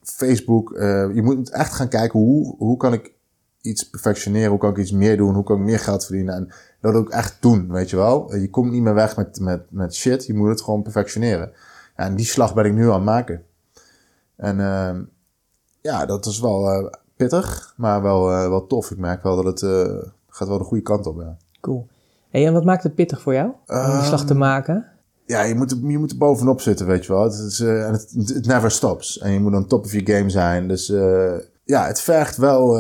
[0.03, 3.13] Facebook, uh, je moet echt gaan kijken hoe, hoe kan ik
[3.61, 6.35] iets perfectioneren, hoe kan ik iets meer doen, hoe kan ik meer geld verdienen.
[6.35, 8.35] En dat ook echt doen, weet je wel.
[8.35, 11.53] Je komt niet meer weg met, met, met shit, je moet het gewoon perfectioneren.
[11.95, 13.43] en die slag ben ik nu aan het maken.
[14.37, 14.97] En uh,
[15.81, 18.91] ja, dat is wel uh, pittig, maar wel, uh, wel tof.
[18.91, 21.37] Ik merk wel dat het uh, gaat wel de goede kant op, ja.
[21.61, 21.87] Cool.
[22.31, 24.87] Hey, en wat maakt het pittig voor jou, om die slag te ehm, maken?
[25.27, 27.23] Ja, je moet, je moet er bovenop zitten, weet je wel.
[27.23, 29.19] Het, is, en het, het never stops.
[29.19, 30.69] En je moet on top of je game zijn.
[30.69, 30.87] Dus
[31.65, 32.75] ja, het vergt wel,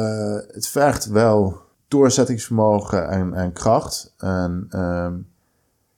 [0.52, 1.60] het vergt wel
[1.90, 4.14] doorzettingsvermogen en, en kracht.
[4.18, 5.26] En um,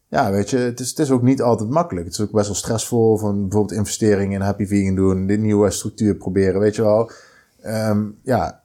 [0.08, 2.06] ja, weet je, het is, het is ook niet altijd makkelijk.
[2.06, 5.70] Het is ook best wel stressvol van bijvoorbeeld investeringen in Happy Vegan doen, de nieuwe
[5.70, 7.10] structuur proberen, weet je wel.
[7.66, 8.60] Um, ja,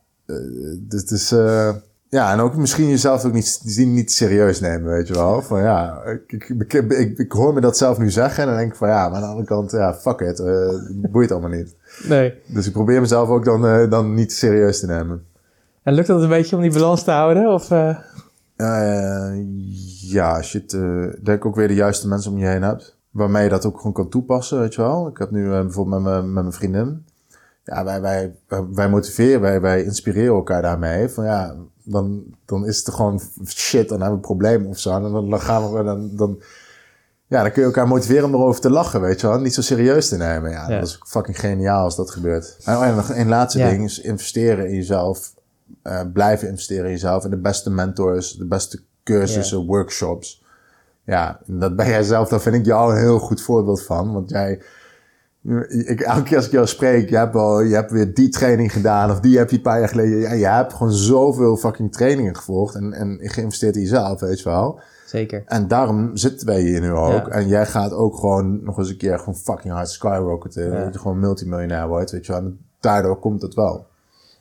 [0.90, 1.32] het is...
[1.32, 1.70] Uh,
[2.10, 5.42] ja, en ook misschien jezelf ook niet, niet serieus nemen, weet je wel.
[5.42, 8.72] Van ja, ik, ik, ik, ik, hoor me dat zelf nu zeggen en dan denk
[8.72, 11.76] ik van ja, maar aan de andere kant, ja, fuck it, uh, boeit allemaal niet.
[12.08, 12.34] Nee.
[12.46, 15.26] Dus ik probeer mezelf ook dan, uh, dan niet serieus te nemen.
[15.88, 17.54] En lukt dat een beetje om die balans te houden?
[17.54, 17.98] Of, uh...
[18.58, 19.46] Uh,
[20.02, 22.98] ja, als je het, uh, denk ook weer de juiste mensen om je heen hebt.
[23.12, 25.08] Waarmee je dat ook gewoon kan toepassen, weet je wel.
[25.08, 27.06] Ik heb nu bijvoorbeeld met, met mijn vriendin.
[27.64, 28.36] Ja, wij, wij,
[28.72, 31.10] wij motiveren, wij, wij inspireren elkaar daarmee.
[31.10, 34.96] Van ja, dan, dan is het gewoon shit, dan hebben we een probleem of zo.
[34.96, 36.42] En dan, dan gaan we, dan, dan,
[37.28, 39.40] ja, dan kun je elkaar motiveren om erover te lachen, weet je wel.
[39.40, 40.52] Niet zo serieus te nemen.
[40.52, 42.58] Ja, dat is fucking geniaal als dat gebeurt.
[42.64, 45.36] En, nog een laatste ding is investeren in jezelf
[45.84, 47.24] uh, blijven investeren in jezelf.
[47.24, 50.46] En de beste mentors, de beste cursussen, workshops.
[51.04, 54.14] Ja, dat ben jij zelf, daar vind ik jou een heel goed voorbeeld van.
[54.14, 54.62] Want jij,
[55.68, 58.72] ik, elke keer als ik jou spreek, je hebt, wel, je hebt weer die training
[58.72, 60.20] gedaan of die heb je een paar jaar geleden.
[60.20, 64.50] Ja, je hebt gewoon zoveel fucking trainingen gevolgd en, en geïnvesteerd in jezelf, weet je
[64.50, 64.80] wel.
[65.06, 65.44] Zeker.
[65.46, 67.28] En daarom zitten wij hier nu ook.
[67.28, 70.72] En jij gaat ook gewoon nog eens een keer gewoon fucking hard skyrocketen.
[70.72, 70.84] Ja.
[70.84, 72.42] Dat je gewoon multimiljonair wordt, weet je wel.
[72.42, 73.86] En daardoor komt het wel.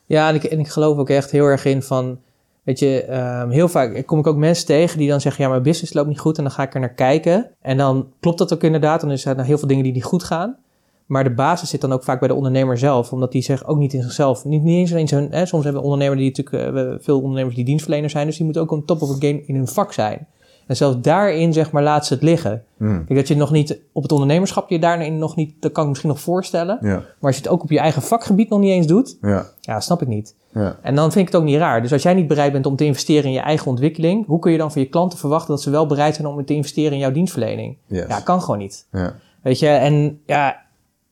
[0.07, 2.19] Ja, en ik, en ik geloof ook echt heel erg in van,
[2.63, 3.05] weet je,
[3.41, 6.07] um, heel vaak kom ik ook mensen tegen die dan zeggen, ja, mijn business loopt
[6.07, 7.51] niet goed en dan ga ik er naar kijken.
[7.61, 10.23] En dan klopt dat ook inderdaad, dan zijn er heel veel dingen die niet goed
[10.23, 10.57] gaan.
[11.05, 13.77] Maar de basis zit dan ook vaak bij de ondernemer zelf, omdat die zich ook
[13.77, 16.95] niet in zichzelf, niet, niet eens in zijn, hè, soms hebben ondernemers die natuurlijk, uh,
[16.99, 19.55] veel ondernemers die dienstverlener zijn, dus die moeten ook on top of the game in
[19.55, 20.27] hun vak zijn.
[20.67, 22.63] En zelfs daarin, zeg maar, laat ze het liggen.
[22.77, 25.89] Kijk, dat je nog niet op het ondernemerschap je daarin nog niet, dat kan ik
[25.89, 26.77] misschien nog voorstellen.
[26.81, 26.95] Ja.
[26.95, 29.79] Maar als je het ook op je eigen vakgebied nog niet eens doet, ja, ja
[29.79, 30.35] snap ik niet.
[30.53, 30.77] Ja.
[30.81, 31.81] En dan vind ik het ook niet raar.
[31.81, 34.51] Dus als jij niet bereid bent om te investeren in je eigen ontwikkeling, hoe kun
[34.51, 36.97] je dan van je klanten verwachten dat ze wel bereid zijn om te investeren in
[36.97, 37.77] jouw dienstverlening?
[37.85, 38.87] Ja, kan gewoon niet.
[38.91, 39.15] Ja.
[39.41, 40.61] Weet je, en ja,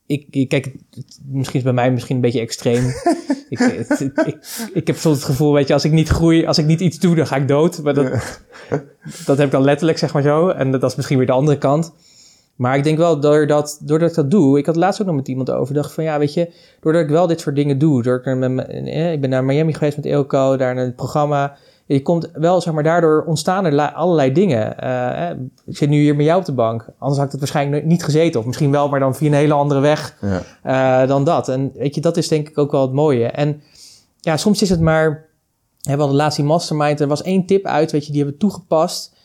[0.06, 0.76] ik, kijk,
[1.26, 2.84] misschien is bij mij misschien een beetje extreem.
[3.50, 4.38] ik, ik,
[4.74, 7.00] ik, heb soms het gevoel, weet je, als ik niet groei, als ik niet iets
[7.00, 7.82] doe, dan ga ik dood.
[7.82, 8.06] Maar dat,
[9.26, 10.50] dat heb ik dan letterlijk, zeg maar zo.
[10.50, 11.94] En dat is misschien weer de andere kant.
[12.56, 15.28] Maar ik denk wel, doordat, doordat ik dat doe, ik had laatst ook nog met
[15.28, 18.34] iemand over, dacht van ja, weet je, doordat ik wel dit soort dingen doe, doordat
[18.34, 22.02] ik, met, eh, ik ben naar Miami geweest met Eelco, daar naar het programma, je
[22.02, 24.76] komt wel, zeg maar, daardoor ontstaan er allerlei dingen.
[24.84, 26.90] Uh, ik zit nu hier met jou op de bank.
[26.98, 28.40] Anders had ik het waarschijnlijk niet gezeten.
[28.40, 31.02] Of misschien wel, maar dan via een hele andere weg ja.
[31.04, 31.50] uh, dan dat.
[31.50, 33.26] En weet je, dat is denk ik ook wel het mooie.
[33.26, 33.62] En
[34.20, 35.26] ja, soms is het maar...
[35.82, 37.00] We hadden de laatste mastermind.
[37.00, 39.16] Er was één tip uit, weet je, die hebben we toegepast.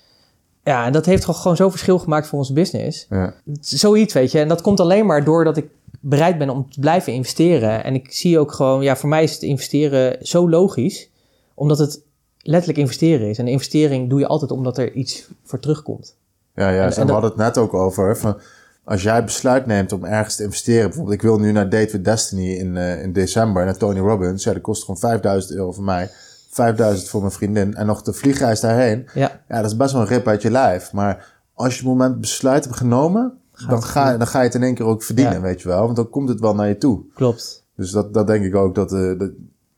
[0.64, 3.06] Ja, en dat heeft gewoon zo verschil gemaakt voor onze business.
[3.10, 3.34] Ja.
[3.60, 4.38] Zoiets, weet je.
[4.38, 5.68] En dat komt alleen maar doordat ik
[6.00, 7.84] bereid ben om te blijven investeren.
[7.84, 11.10] En ik zie ook gewoon, ja, voor mij is het investeren zo logisch.
[11.54, 12.02] Omdat het
[12.42, 13.38] letterlijk investeren is.
[13.38, 16.16] En een investering doe je altijd omdat er iets voor terugkomt.
[16.54, 16.92] Ja, ja.
[16.92, 18.16] En, we hadden het net ook over.
[18.16, 18.40] Van,
[18.84, 22.04] als jij besluit neemt om ergens te investeren, bijvoorbeeld ik wil nu naar Date with
[22.04, 25.84] Destiny in, uh, in december naar Tony Robbins, ja, dat kost gewoon 5000 euro voor
[25.84, 26.10] mij,
[26.50, 29.08] 5000 voor mijn vriendin en nog de vliegreis daarheen.
[29.14, 29.40] Ja.
[29.48, 30.92] ja, dat is best wel een rip uit je lijf.
[30.92, 33.38] Maar als je het moment besluit hebt genomen,
[33.68, 35.84] dan ga, dan ga je het in één keer ook verdienen, weet je wel.
[35.84, 37.02] Want dan komt het wel naar je toe.
[37.14, 37.64] Klopt.
[37.76, 39.30] Dus dat, dat denk ik ook dat, uh, dat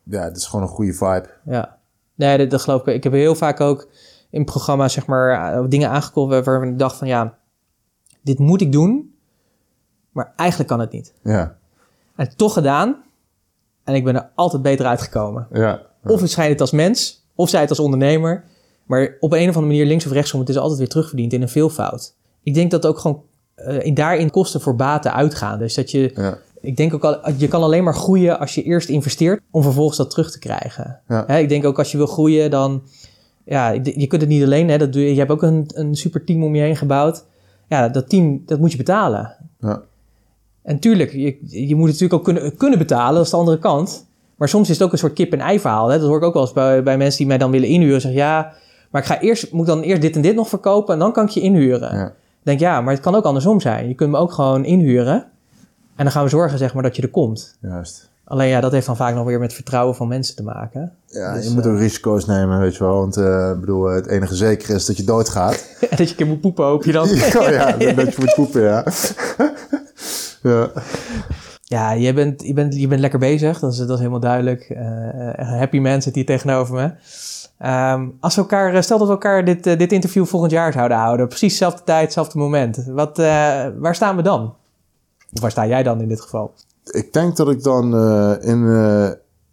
[0.03, 1.29] ja, het is gewoon een goede vibe.
[1.45, 1.79] Ja.
[2.15, 2.95] Nee, dat, geloof ik.
[2.95, 3.89] Ik heb heel vaak ook
[4.31, 7.39] in programma's zeg maar eh, dingen aangekomen waar ik dacht van ja,
[8.23, 9.15] dit moet ik doen,
[10.11, 11.15] maar eigenlijk kan het niet.
[11.23, 11.57] Ja.
[12.17, 13.03] En toch gedaan.
[13.85, 15.47] En ik ben er altijd beter uitgekomen.
[15.53, 15.83] Ja.
[16.05, 18.45] Of het schijnt het als mens, of zij het als ondernemer.
[18.85, 21.43] Maar op een of andere manier, links of rechtsom, het is altijd weer terugverdiend in
[21.43, 22.15] een veelvoud.
[22.43, 23.23] Ik denk dat ook gewoon
[23.57, 25.59] uh, in daarin kosten voor baten uitgaan.
[25.59, 28.63] Dus dat je ja ik denk ook al, je kan alleen maar groeien als je
[28.63, 31.01] eerst investeert om vervolgens dat terug te krijgen.
[31.07, 32.83] Hè, ik denk ook als je wil groeien, dan
[33.45, 34.69] ja, je kunt het niet alleen.
[34.69, 37.25] Hè, dat doe, je hebt ook een, een super team om je heen gebouwd.
[37.69, 39.37] Ja, dat team, dat moet je betalen.
[39.61, 39.83] Ja.
[40.63, 43.59] En tuurlijk, je, je moet het natuurlijk ook kunnen, kunnen betalen, dat is de andere
[43.59, 44.07] kant.
[44.37, 45.89] Maar soms is het ook een soort kip-en-ei verhaal.
[45.89, 45.99] Hè?
[45.99, 48.01] Dat hoor ik ook wel eens bij, bij mensen die mij dan willen inhuren.
[48.01, 48.53] Zeggen, ja,
[48.91, 51.25] maar ik ga eerst, moet dan eerst dit en dit nog verkopen en dan kan
[51.25, 51.97] ik je inhuren.
[51.97, 52.13] Ja.
[52.43, 53.89] Denk, ja, maar het kan ook andersom zijn.
[53.89, 55.27] Je kunt me ook gewoon inhuren.
[56.03, 57.57] En dan gaan we zorgen zeg maar, dat je er komt.
[57.61, 58.11] Juist.
[58.25, 60.93] Alleen ja, dat heeft dan vaak nog weer met vertrouwen van mensen te maken.
[61.07, 62.97] Ja, dus, je moet ook uh, risico's nemen, weet je wel.
[62.97, 65.55] Want uh, bedoel, het enige zeker is dat je doodgaat.
[65.81, 67.09] en dat je een keer moet poepen, hoop je dan.
[67.15, 68.85] ja, ja, dat je moet poepen, ja.
[70.43, 70.71] ja.
[71.63, 74.71] Ja, je bent, je, bent, je bent lekker bezig, dat is, dat is helemaal duidelijk.
[74.71, 74.79] Uh,
[75.59, 76.91] happy man zit hier tegenover me.
[77.93, 81.29] Um, als we elkaar, stel dat we elkaar dit, dit interview volgend jaar zouden houden,
[81.29, 82.85] precies dezelfde tijd, hetzelfde moment.
[82.87, 83.17] Wat,
[83.77, 84.55] waar staan we dan?
[85.33, 86.55] Of waar sta jij dan in dit geval?
[86.85, 89.09] Ik denk dat ik dan uh, in, uh,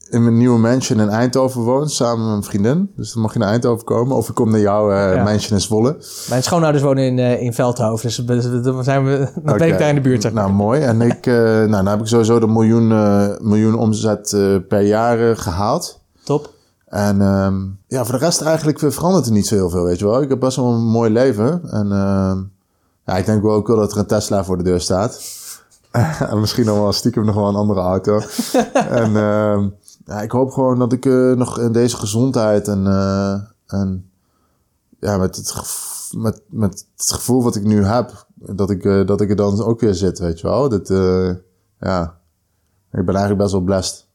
[0.09, 2.91] in mijn nieuwe mansion in Eindhoven woon, samen met mijn vriendin.
[2.95, 4.15] Dus dan mag je naar Eindhoven komen.
[4.15, 5.23] Of ik kom naar jouw uh, ja.
[5.23, 5.97] mansion in Zwolle.
[6.29, 9.95] Mijn schoonouders wonen in, in Veldhoven, dus dan zijn we, dan ben ik daar in
[9.95, 10.21] de buurt.
[10.21, 10.81] Zeg Nou, mooi.
[10.81, 11.25] En ik,
[11.69, 12.87] nou, dan heb ik sowieso de miljoen,
[13.47, 14.29] miljoen omzet
[14.67, 16.01] per jaar gehaald.
[16.23, 16.57] Top.
[16.89, 20.05] En um, ja, voor de rest eigenlijk verandert er niet zo heel veel, weet je
[20.05, 20.21] wel.
[20.21, 21.61] Ik heb best wel een mooi leven.
[21.71, 22.37] En uh,
[23.05, 25.21] ja, ik denk wel ook wel dat er een Tesla voor de deur staat.
[26.29, 28.21] en misschien nog wel stiekem nog wel een andere auto.
[29.01, 29.65] en uh,
[30.05, 33.33] ja, ik hoop gewoon dat ik uh, nog in deze gezondheid en, uh,
[33.67, 34.09] en
[34.99, 35.53] ja, met het,
[36.17, 39.79] met, met het gevoel wat ik nu heb, dat ik, dat ik er dan ook
[39.79, 40.69] weer zit, weet je wel.
[40.69, 40.87] Dat,
[41.79, 42.17] ja,
[42.91, 44.07] ik ben eigenlijk best wel blessed.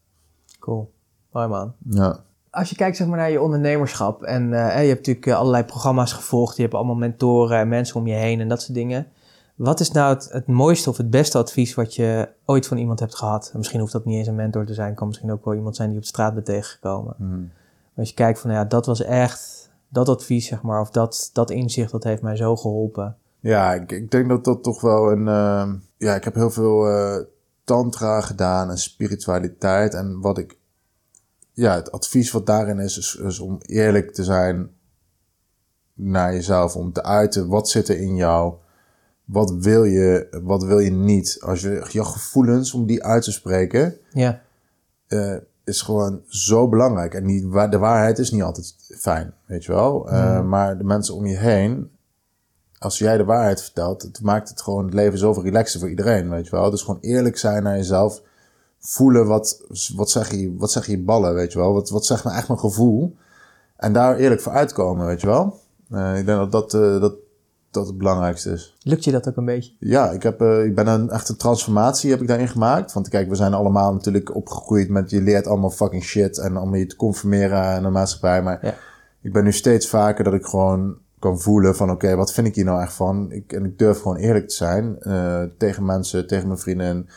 [0.58, 0.92] Cool.
[1.32, 1.72] Mooi man.
[1.90, 2.20] Ja.
[2.50, 6.56] Als je kijkt zeg maar, naar je ondernemerschap en je hebt natuurlijk allerlei programma's gevolgd,
[6.56, 9.06] je hebt allemaal mentoren en mensen om je heen en dat soort dingen.
[9.54, 13.14] Wat is nou het, mooiste of het beste advies wat je ooit van iemand hebt
[13.14, 13.52] gehad?
[13.54, 15.88] misschien hoeft dat niet eens een mentor te zijn, kan misschien ook wel iemand zijn
[15.88, 17.14] die op de straat bent tegengekomen.
[17.16, 17.50] Hmm.
[17.96, 21.50] Als je kijkt van ja, dat was echt, dat advies zeg maar, of dat, dat
[21.50, 23.16] inzicht, dat heeft mij zo geholpen.
[23.40, 26.90] Ja, ik, ik denk dat dat toch wel een, uh, ja, ik heb heel veel
[26.90, 27.16] uh,
[27.64, 29.94] tantra gedaan en spiritualiteit.
[29.94, 30.58] En wat ik,
[31.52, 34.70] ja, het advies wat daarin is, is, is om eerlijk te zijn
[35.94, 38.54] naar jezelf, om te uiten wat zit er in jou
[39.24, 41.38] wat wil je, wat wil je niet?
[41.40, 44.42] Als je je gevoelens, om die uit te spreken, ja.
[45.08, 47.14] Uh, is gewoon zo belangrijk.
[47.14, 50.12] En die, de waarheid is niet altijd fijn, weet je wel.
[50.12, 51.90] Uh, Maar de mensen om je heen,
[52.78, 56.30] als jij de waarheid vertelt, het maakt het gewoon het leven zoveel relaxer voor iedereen,
[56.30, 56.70] weet je wel.
[56.70, 58.22] Dus gewoon eerlijk zijn naar jezelf.
[58.78, 59.64] Voelen wat,
[59.94, 61.72] wat, zeg, je, wat zeg je ballen, weet je wel.
[61.72, 63.16] Wat, wat zegt nou echt mijn gevoel.
[63.76, 65.58] En daar eerlijk voor uitkomen, weet je wel.
[65.90, 67.14] Uh, ik denk dat dat, dat
[67.74, 68.76] dat het belangrijkste is.
[68.82, 69.72] Lukt je dat ook een beetje?
[69.78, 72.92] Ja, ik, heb, uh, ik ben een echt een transformatie heb ik daarin gemaakt.
[72.92, 76.78] Want kijk, we zijn allemaal natuurlijk opgegroeid met je leert allemaal fucking shit en allemaal
[76.78, 78.42] je te conformeren in de maatschappij.
[78.42, 78.74] Maar ja.
[79.22, 82.54] ik ben nu steeds vaker dat ik gewoon kan voelen van oké, wat vind ik
[82.54, 83.30] hier nou echt van?
[83.32, 86.86] Ik, en ik durf gewoon eerlijk te zijn uh, tegen mensen, tegen mijn vrienden.
[86.86, 87.08] En,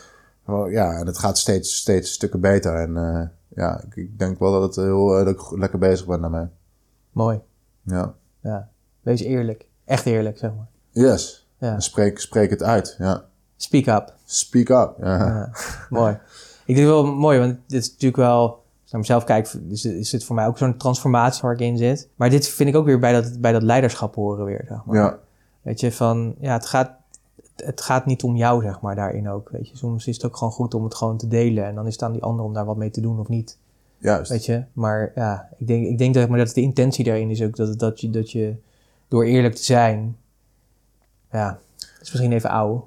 [0.72, 2.76] ja, en het gaat steeds, steeds stukken beter.
[2.76, 6.22] En uh, ja, ik, ik, denk wel dat, het heel, dat ik lekker bezig ben
[6.22, 6.48] daarmee.
[7.12, 7.42] Mooi.
[7.82, 8.16] Ja.
[8.42, 8.70] ja.
[9.02, 9.67] Wees eerlijk.
[9.88, 10.68] Echt eerlijk, zeg maar.
[10.90, 11.48] Yes.
[11.58, 11.80] Ja.
[11.80, 13.26] Spreek, spreek het uit, ja.
[13.56, 14.14] Speak up.
[14.26, 15.18] Speak up, ja.
[15.18, 15.52] ja.
[15.90, 16.18] mooi.
[16.66, 18.42] Ik denk het wel mooi, want dit is natuurlijk wel...
[18.42, 21.60] Als ik naar mezelf kijk, is, is het voor mij ook zo'n transformatie waar ik
[21.60, 22.10] in zit.
[22.16, 24.96] Maar dit vind ik ook weer bij dat, bij dat leiderschap horen weer, zeg maar.
[24.96, 25.20] Ja.
[25.62, 26.36] Weet je, van...
[26.40, 26.92] Ja, het gaat,
[27.56, 29.50] het gaat niet om jou, zeg maar, daarin ook.
[29.50, 31.66] Weet je, soms is het ook gewoon goed om het gewoon te delen.
[31.66, 33.58] En dan is het aan die ander om daar wat mee te doen of niet.
[33.98, 34.32] Juist.
[34.32, 37.42] Weet je, maar ja, ik denk, ik denk dat, maar dat de intentie daarin is
[37.42, 38.56] ook dat, dat, je, dat je
[39.08, 40.18] door eerlijk te zijn.
[41.32, 42.84] Ja, het is misschien even oud.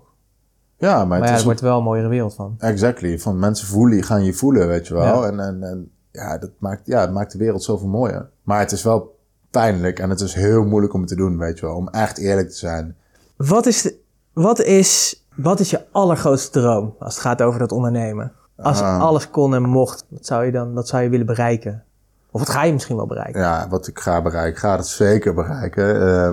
[0.77, 2.55] Ja, maar, maar het, ja, is wordt wel een mooiere wereld van.
[2.59, 3.19] Exactly.
[3.19, 5.27] Van mensen voelen, gaan je voelen, weet je wel.
[5.27, 8.31] En, en, en ja, dat maakt, ja, het maakt de wereld zoveel mooier.
[8.43, 9.19] Maar het is wel
[9.51, 11.77] pijnlijk en het is heel moeilijk om te doen, weet je wel.
[11.77, 12.97] Om echt eerlijk te zijn.
[13.37, 13.99] Wat is, de,
[14.33, 18.33] wat is, wat is je allergrootste droom als het gaat over dat ondernemen?
[18.57, 21.85] Als uh, alles kon en mocht, wat zou je dan wat zou je willen bereiken?
[22.31, 23.41] Of wat ga je misschien wel bereiken?
[23.41, 25.97] Ja, wat ik ga bereiken, ga het zeker bereiken.
[25.97, 26.31] Uh,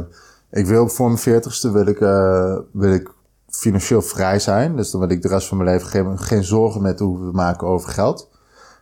[0.52, 3.12] ik wil voor mijn veertigste wil ik, uh, wil ik
[3.50, 4.76] financieel vrij zijn.
[4.76, 7.68] Dus dan wil ik de rest van mijn leven geen, geen zorgen meer te maken
[7.68, 8.30] over geld.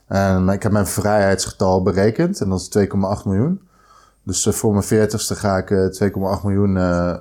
[0.07, 3.61] En ik heb mijn vrijheidsgetal berekend en dat is 2,8 miljoen.
[4.23, 5.69] Dus uh, voor mijn veertigste ga ik
[6.03, 6.77] 2,8 miljoen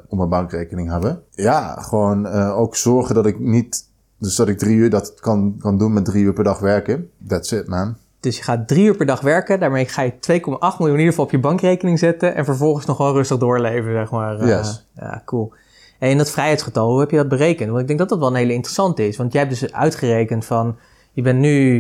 [0.09, 1.23] op mijn bankrekening hebben.
[1.31, 3.93] Ja, gewoon ook zorgen dat ik niet...
[4.19, 7.11] Dus dat ik drie uur dat kan, kan doen met drie uur per dag werken.
[7.27, 7.97] That's it, man.
[8.25, 9.61] Dus je gaat drie uur per dag werken.
[9.61, 12.35] Daarmee ga je 2,8 miljoen in ieder geval op je bankrekening zetten.
[12.35, 14.47] En vervolgens nog wel rustig doorleven, zeg maar.
[14.47, 14.87] Yes.
[14.97, 15.53] Uh, ja, cool.
[15.99, 17.69] En dat vrijheidsgetal, hoe heb je dat berekend?
[17.69, 19.17] Want ik denk dat dat wel een hele interessante is.
[19.17, 20.79] Want jij hebt dus uitgerekend van...
[21.13, 21.77] Je bent nu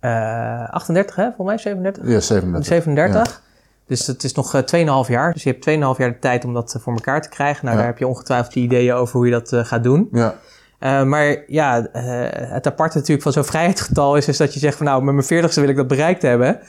[0.00, 1.22] uh, 38, hè?
[1.22, 2.08] Volgens mij 37?
[2.08, 2.66] Ja, 37.
[2.66, 3.32] 37.
[3.32, 3.40] Ja.
[3.86, 5.32] Dus het is nog uh, 2,5 jaar.
[5.32, 7.64] Dus je hebt 2,5 jaar de tijd om dat voor elkaar te krijgen.
[7.64, 7.82] Nou, ja.
[7.82, 10.08] daar heb je ongetwijfeld je ideeën over hoe je dat uh, gaat doen.
[10.12, 10.34] Ja.
[10.80, 11.82] Uh, maar ja, uh,
[12.30, 15.26] het aparte natuurlijk van zo'n vrijheidsgetal is, is dat je zegt van nou, met mijn
[15.26, 16.60] veertigste wil ik dat bereikt hebben.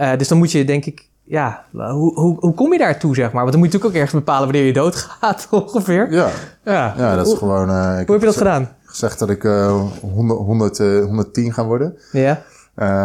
[0.00, 3.32] Uh, dus dan moet je denk ik, ja, hoe, hoe, hoe kom je daartoe zeg
[3.32, 3.42] maar?
[3.42, 6.12] Want dan moet je natuurlijk ook ergens bepalen wanneer je doodgaat ongeveer.
[6.12, 6.28] Ja,
[6.64, 6.94] ja.
[6.96, 7.68] ja dat is gewoon...
[7.68, 8.68] hoe heb je dat gedaan?
[8.84, 11.96] Gezegd dat ik 100, 100 110 ga worden.
[12.12, 12.42] Ja.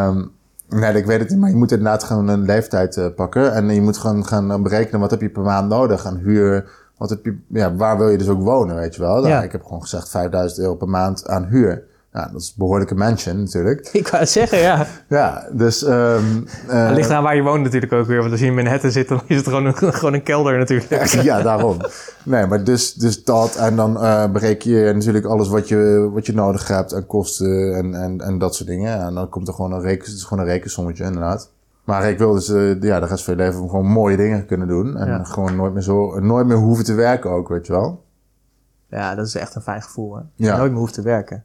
[0.07, 0.31] Um,
[0.69, 3.53] nee, ik weet het niet, maar je moet inderdaad gewoon een leeftijd pakken.
[3.53, 6.65] En je moet gewoon gaan berekenen wat heb je per maand nodig aan huur
[6.99, 9.27] wat heb je, ja, waar wil je dus ook wonen, weet je wel?
[9.27, 9.43] Ja.
[9.43, 11.87] Ik heb gewoon gezegd 5000 euro per maand aan huur.
[12.11, 13.89] Nou, dat is een behoorlijke mansion natuurlijk.
[13.91, 14.87] Ik wou het zeggen, ja.
[15.09, 15.87] Ja, dus...
[15.87, 18.19] Um, uh, het ligt aan waar je woont natuurlijk ook weer.
[18.19, 21.05] Want als je in Manhattan zit, dan is het gewoon een, gewoon een kelder natuurlijk.
[21.05, 21.77] ja, daarom.
[22.23, 23.55] Nee, maar dus, dus dat.
[23.55, 27.75] En dan uh, bereken je natuurlijk alles wat je, wat je nodig hebt en kosten
[27.75, 29.01] en, en, en dat soort dingen.
[29.01, 31.51] En dan komt er gewoon een, reken, het is gewoon een rekensommetje inderdaad.
[31.89, 34.67] Maar ik wil dus uh, ja, de rest van je leven gewoon mooie dingen kunnen
[34.67, 34.97] doen.
[34.97, 35.23] En ja.
[35.23, 38.03] gewoon nooit meer, zo, nooit meer hoeven te werken ook, weet je wel.
[38.89, 40.21] Ja, dat is echt een fijn gevoel, hè?
[40.35, 40.57] Ja.
[40.57, 41.43] Nooit meer hoeft te werken.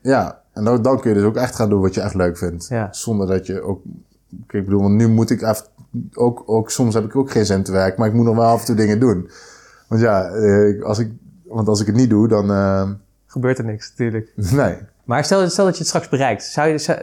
[0.00, 2.38] Ja, en dan, dan kun je dus ook echt gaan doen wat je echt leuk
[2.38, 2.68] vindt.
[2.68, 2.88] Ja.
[2.90, 3.82] Zonder dat je ook...
[4.30, 5.66] Ik bedoel, want nu moet ik even...
[6.14, 8.44] Ook, ook, soms heb ik ook geen zin te werken, maar ik moet nog wel
[8.44, 9.30] af en toe dingen doen.
[9.88, 11.10] Want ja, uh, als ik,
[11.44, 12.50] want als ik het niet doe, dan...
[12.50, 12.90] Uh...
[13.26, 14.32] Gebeurt er niks, natuurlijk.
[14.62, 14.78] Nee.
[15.04, 16.44] Maar stel, stel dat je het straks bereikt.
[16.44, 16.78] Zou je...
[16.78, 16.98] Zou,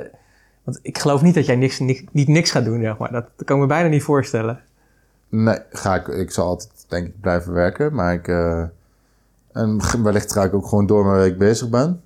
[0.63, 3.11] want ik geloof niet dat jij niks, niet niks gaat doen, zeg maar.
[3.11, 4.59] Dat, kan ik me bijna niet voorstellen.
[5.29, 7.93] Nee, ga ik, ik zal altijd denk ik blijven werken.
[7.93, 8.27] Maar ik...
[8.27, 8.63] Uh,
[9.51, 12.01] en wellicht ga ik ook gewoon door mijn week bezig ben.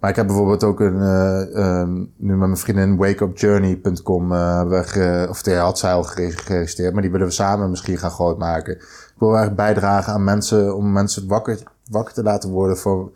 [0.00, 0.96] Maar ik heb bijvoorbeeld ook een...
[0.96, 4.96] Uh, um, nu met mijn vriendin wakeupjourney.com uh, weg...
[5.28, 6.92] of die had zij al geregistreerd.
[6.92, 8.74] Maar die willen we samen misschien gaan groot maken.
[8.74, 10.76] Ik wil echt bijdragen aan mensen...
[10.76, 11.58] Om mensen wakker,
[11.90, 13.10] wakker te laten worden voor...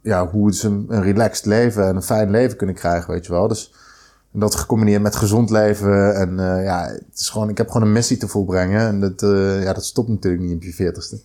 [0.00, 3.48] Ja, hoe ze een relaxed leven en een fijn leven kunnen krijgen, weet je wel.
[3.48, 3.72] Dus...
[4.34, 6.14] En dat gecombineerd met gezond leven.
[6.14, 8.80] En uh, ja, het is gewoon, ik heb gewoon een missie te volbrengen.
[8.80, 11.20] En dat, uh, ja, dat stopt natuurlijk niet op je veertigste.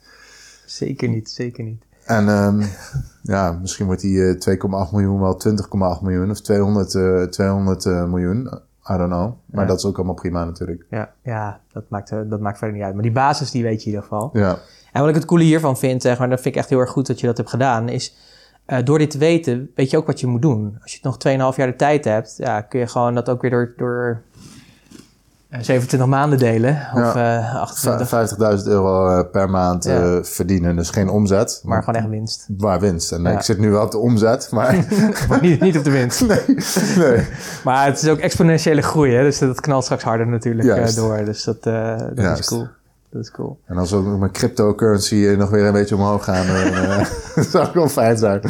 [0.66, 1.84] Zeker niet, zeker niet.
[2.06, 2.62] En um,
[3.22, 5.42] ja, misschien wordt die uh, 2,8 miljoen wel
[5.98, 8.50] 20,8 miljoen of 200, uh, 200 miljoen.
[8.92, 9.34] I don't know.
[9.46, 9.70] Maar ja.
[9.70, 10.86] dat is ook allemaal prima natuurlijk.
[10.90, 12.94] Ja, ja dat, maakt, dat maakt verder niet uit.
[12.94, 14.30] Maar die basis die weet je in ieder geval.
[14.34, 14.58] Ja.
[14.92, 16.90] En wat ik het coole hiervan vind, zeg maar, dat vind ik echt heel erg
[16.90, 18.16] goed dat je dat hebt gedaan, is
[18.70, 20.78] uh, door dit te weten, weet je ook wat je moet doen.
[20.82, 21.18] Als je nog
[21.54, 24.22] 2,5 jaar de tijd hebt, ja, kun je gewoon dat ook weer door, door
[25.50, 26.88] 27 maanden delen.
[26.94, 27.70] Of ja.
[28.60, 29.90] 50.000 euro per maand
[30.22, 30.76] verdienen.
[30.76, 31.62] Dus geen omzet.
[31.64, 32.48] Maar, gewoon echt winst.
[32.58, 33.12] Waar winst.
[33.12, 34.86] En ik zit nu wel op de omzet, maar...
[35.42, 36.22] niet, niet op de winst.
[36.28, 36.40] nee,
[36.98, 37.28] nee.
[37.64, 39.14] Maar het is ook exponentiële groei.
[39.14, 39.24] Hè?
[39.24, 41.26] Dus dat knalt straks harder natuurlijk door.
[41.26, 41.64] Dus dat,
[42.14, 42.68] dat is cool.
[43.12, 43.60] Dat is cool.
[43.66, 47.06] En als ook mijn cryptocurrency nog weer een beetje omhoog gaan, dan
[47.52, 48.42] zou ik wel fijn zijn.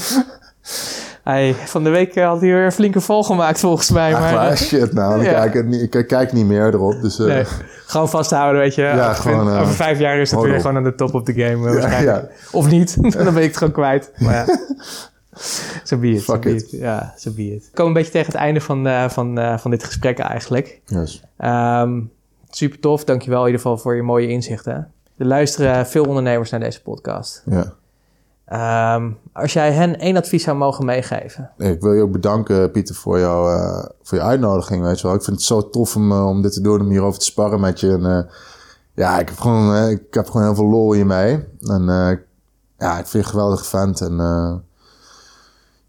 [1.23, 4.15] Hij, van de week had hij weer een flinke val gemaakt volgens mij.
[4.15, 5.47] Ach, maar, shit nou, ja.
[5.47, 7.01] kijk, ik, ik, kijk niet meer erop.
[7.01, 7.43] Dus, uh, nee,
[7.85, 8.81] gewoon vasthouden, weet je.
[8.81, 11.23] Ja, over, gewoon, uh, over vijf jaar is het weer gewoon aan de top of
[11.23, 12.31] the game waarschijnlijk.
[12.51, 14.11] Of niet, dan ben ik het gewoon kwijt.
[14.17, 14.59] Maar ja.
[15.83, 16.23] Zo be it.
[16.23, 16.71] Fuck it.
[16.71, 17.63] Ja, zo be it.
[17.65, 20.81] We komen een beetje tegen het einde van, uh, van, van dit gesprek eigenlijk.
[20.85, 21.23] Yes.
[21.37, 22.11] Um,
[22.49, 23.03] super tof.
[23.03, 24.91] Dankjewel in ieder geval voor je mooie inzichten.
[25.17, 27.43] Er luisteren veel ondernemers naar deze podcast.
[27.45, 27.73] Ja.
[28.95, 31.51] Um, als jij hen één advies zou mogen meegeven.
[31.57, 34.83] Ik wil je ook bedanken, Pieter, voor, jou, uh, voor je uitnodiging.
[34.83, 35.15] Weet je wel.
[35.15, 37.59] Ik vind het zo tof om, uh, om dit te doen, om hierover te sparren
[37.59, 37.91] met je.
[37.91, 38.19] En, uh,
[38.93, 41.45] ja, ik heb, gewoon, ik heb gewoon heel veel lol hiermee.
[41.59, 41.83] En
[42.77, 44.01] ja, ik vind je een geweldige vent.
[44.01, 44.17] En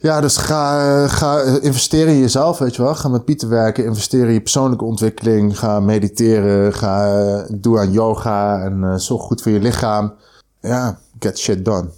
[0.02, 2.94] ja, dus ga, ga investeren in jezelf, weet je wel.
[2.94, 5.58] Ga met Pieter werken, investeer in je persoonlijke ontwikkeling.
[5.58, 10.14] Ga mediteren, ga, doe aan yoga en zorg goed voor je lichaam.
[10.60, 11.88] Ja, get shit done.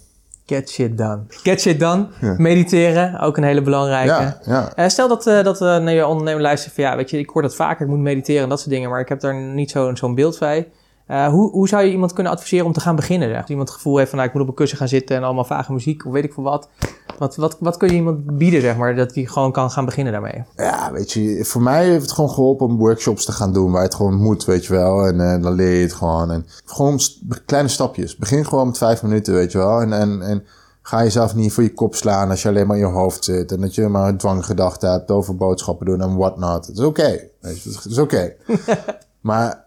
[0.45, 1.19] Get shit done.
[1.27, 2.07] Get shit done.
[2.37, 4.09] Mediteren, ook een hele belangrijke.
[4.09, 4.71] Ja, ja.
[4.75, 7.41] Uh, stel dat, uh, dat naar je ondernemer luistert van ja, weet je, ik hoor
[7.41, 9.97] dat vaker, ik moet mediteren en dat soort dingen, maar ik heb daar niet zo'n
[9.97, 10.69] zo'n beeld bij.
[11.07, 13.37] Hoe, hoe zou je iemand kunnen adviseren om te gaan beginnen?
[13.37, 15.23] Als iemand het gevoel heeft van nou, ik moet op een kussen gaan zitten en
[15.23, 16.69] allemaal vage muziek of weet ik veel wat.
[17.17, 20.13] Wat, wat, wat kun je iemand bieden, zeg maar, dat hij gewoon kan gaan beginnen
[20.13, 20.43] daarmee?
[20.55, 23.83] Ja, weet je, voor mij heeft het gewoon geholpen om workshops te gaan doen waar
[23.83, 25.05] het gewoon moet, weet je wel.
[25.05, 26.31] En dan leer je het gewoon.
[26.31, 26.99] En gewoon
[27.45, 28.15] kleine stapjes.
[28.15, 29.81] Begin gewoon met vijf minuten, weet je wel.
[29.81, 30.43] En, en, en
[30.81, 33.51] ga jezelf niet voor je kop slaan als je alleen maar in je hoofd zit.
[33.51, 36.67] En dat je maar een dwanggedachte hebt over boodschappen doen en whatnot.
[36.67, 37.01] Het is oké.
[37.01, 37.29] Okay.
[37.41, 38.33] Het is oké.
[39.21, 39.65] maar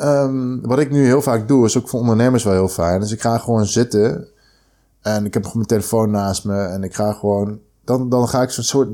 [0.00, 3.00] um, wat ik nu heel vaak doe, is ook voor ondernemers wel heel fijn.
[3.00, 4.28] Dus ik ga gewoon zitten
[5.02, 7.58] en ik heb gewoon mijn telefoon naast me en ik ga gewoon...
[7.84, 8.92] Dan, dan ga ik zo'n soort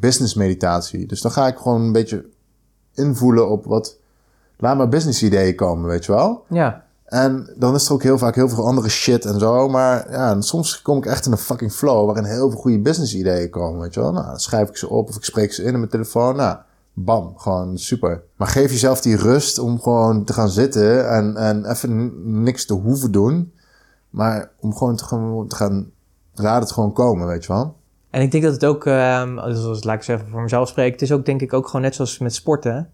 [0.00, 1.06] business meditatie.
[1.06, 2.24] Dus dan ga ik gewoon een beetje
[2.94, 3.96] invoelen op wat...
[4.56, 6.44] Laat maar business ideeën komen, weet je wel?
[6.48, 6.84] Ja.
[7.04, 9.68] En dan is er ook heel vaak heel veel andere shit en zo.
[9.68, 13.14] Maar ja, soms kom ik echt in een fucking flow waarin heel veel goede business
[13.14, 14.12] ideeën komen, weet je wel.
[14.12, 16.36] Nou, dan schrijf ik ze op of ik spreek ze in in mijn telefoon.
[16.36, 16.58] Nou,
[17.04, 18.22] bam, gewoon super.
[18.36, 22.74] Maar geef jezelf die rust om gewoon te gaan zitten en, en even niks te
[22.74, 23.52] hoeven doen.
[24.10, 25.90] Maar om gewoon te, gewoon te gaan,
[26.34, 27.76] laat het gewoon komen, weet je wel.
[28.10, 31.02] En ik denk dat het ook, um, zoals laat ik zeggen voor mezelf spreken, het
[31.02, 32.90] is ook denk ik ook gewoon net zoals met sporten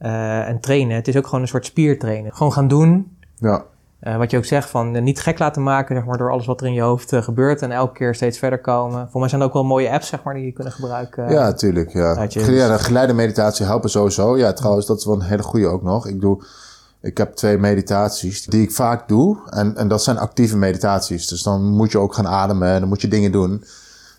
[0.00, 0.96] uh, en trainen.
[0.96, 2.34] Het is ook gewoon een soort spiertrainen.
[2.34, 3.64] Gewoon gaan doen, ja.
[4.00, 6.46] Uh, wat je ook zegt van uh, niet gek laten maken zeg maar, door alles
[6.46, 9.08] wat er in je hoofd uh, gebeurt en elke keer steeds verder komen.
[9.10, 11.30] Voor mij zijn er ook wel mooie apps zeg maar, die je kunnen gebruiken.
[11.30, 11.92] ja, natuurlijk.
[11.92, 12.26] Ja.
[12.28, 14.36] ja, geleide meditatie helpen sowieso.
[14.36, 16.06] Ja, trouwens, dat is wel een hele goede ook nog.
[16.06, 16.44] Ik doe,
[17.00, 21.28] ik heb twee meditaties die ik vaak doe en, en dat zijn actieve meditaties.
[21.28, 23.64] Dus dan moet je ook gaan ademen en dan moet je dingen doen.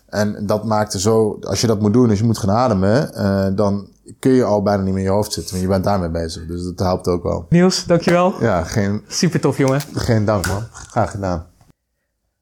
[0.08, 3.56] En dat maakt er zo, als je dat moet doen, als je moet gaan ademen,
[3.56, 3.88] dan
[4.18, 5.50] kun je al bijna niet meer in je hoofd zitten.
[5.50, 6.46] Want je bent daarmee bezig.
[6.46, 7.46] Dus dat helpt ook wel.
[7.48, 8.34] Niels, dankjewel.
[8.40, 9.04] Ja, geen...
[9.08, 9.80] Super tof, jongen.
[9.80, 10.62] Geen dank, man.
[10.72, 11.46] Graag gedaan.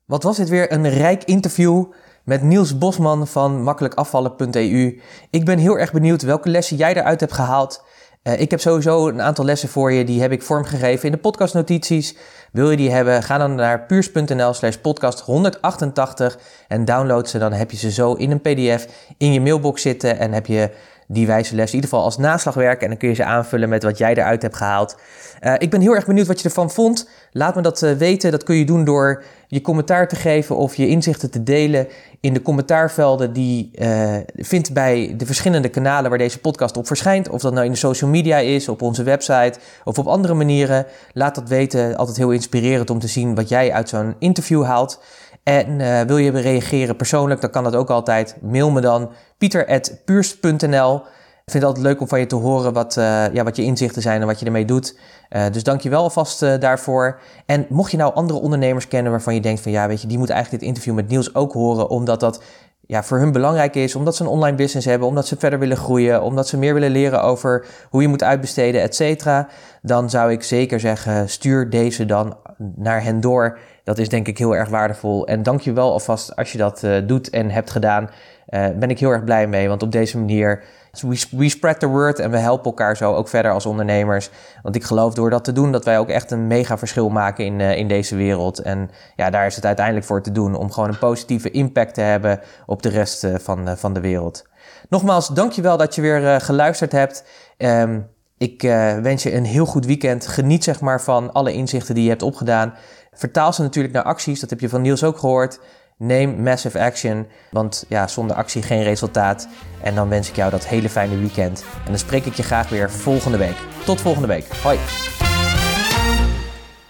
[0.05, 1.85] Wat was dit weer een rijk interview
[2.25, 5.01] met Niels Bosman van makkelijkafvallen.eu.
[5.31, 7.83] Ik ben heel erg benieuwd welke lessen jij eruit hebt gehaald.
[8.23, 11.19] Uh, ik heb sowieso een aantal lessen voor je, die heb ik vormgegeven in de
[11.19, 12.16] podcastnotities.
[12.53, 16.39] Wil je die hebben, ga dan naar puurs.nl slash podcast 188
[16.69, 17.39] en download ze.
[17.39, 18.87] Dan heb je ze zo in een pdf
[19.19, 20.71] in je mailbox zitten en heb je
[21.09, 22.83] die wijze les in ieder geval als naslagwerk.
[22.83, 24.97] En dan kun je ze aanvullen met wat jij eruit hebt gehaald.
[25.41, 27.09] Uh, ik ben heel erg benieuwd wat je ervan vond.
[27.33, 28.31] Laat me dat uh, weten.
[28.31, 31.89] Dat kun je doen door je commentaar te geven of je inzichten te delen
[32.21, 37.29] in de commentaarvelden die uh, vindt bij de verschillende kanalen waar deze podcast op verschijnt.
[37.29, 40.87] Of dat nou in de social media is, op onze website of op andere manieren.
[41.13, 41.97] Laat dat weten.
[41.97, 45.01] Altijd heel inspirerend om te zien wat jij uit zo'n interview haalt.
[45.49, 48.36] En uh, wil je reageren persoonlijk, dan kan dat ook altijd.
[48.40, 50.94] Mail me dan pieter.puurst.nl.
[50.94, 53.62] Ik vind het altijd leuk om van je te horen wat, uh, ja, wat je
[53.62, 54.99] inzichten zijn en wat je ermee doet.
[55.30, 57.20] Uh, dus dank je wel alvast daarvoor.
[57.46, 60.18] En mocht je nou andere ondernemers kennen waarvan je denkt van ja, weet je, die
[60.18, 62.42] moeten eigenlijk dit interview met Niels ook horen, omdat dat
[62.88, 65.76] ja, voor hun belangrijk is, omdat ze een online business hebben, omdat ze verder willen
[65.76, 69.49] groeien, omdat ze meer willen leren over hoe je moet uitbesteden, et cetera,
[69.82, 72.36] dan zou ik zeker zeggen, stuur deze dan
[72.76, 73.59] naar hen door.
[73.89, 75.26] Dat is denk ik heel erg waardevol.
[75.26, 78.11] En dank je wel alvast als je dat uh, doet en hebt gedaan.
[78.49, 80.62] Uh, ben ik heel erg blij mee, want op deze manier
[81.01, 84.30] we, we spread the word en we helpen elkaar zo ook verder als ondernemers.
[84.62, 87.45] Want ik geloof door dat te doen dat wij ook echt een mega verschil maken
[87.45, 88.59] in, uh, in deze wereld.
[88.59, 92.01] En ja, daar is het uiteindelijk voor te doen om gewoon een positieve impact te
[92.01, 94.45] hebben op de rest van, van de wereld.
[94.89, 97.24] Nogmaals, dankjewel dat je weer geluisterd hebt.
[97.59, 98.07] Um,
[98.39, 98.62] Ik
[99.03, 100.26] wens je een heel goed weekend.
[100.26, 102.74] Geniet zeg maar van alle inzichten die je hebt opgedaan.
[103.19, 104.41] Vertaal ze natuurlijk naar acties.
[104.41, 105.59] Dat heb je van Niels ook gehoord.
[105.97, 109.49] Neem massive action, want ja, zonder actie geen resultaat.
[109.83, 111.64] En dan wens ik jou dat hele fijne weekend.
[111.85, 113.57] En dan spreek ik je graag weer volgende week.
[113.85, 114.47] Tot volgende week.
[114.62, 114.79] Hoi.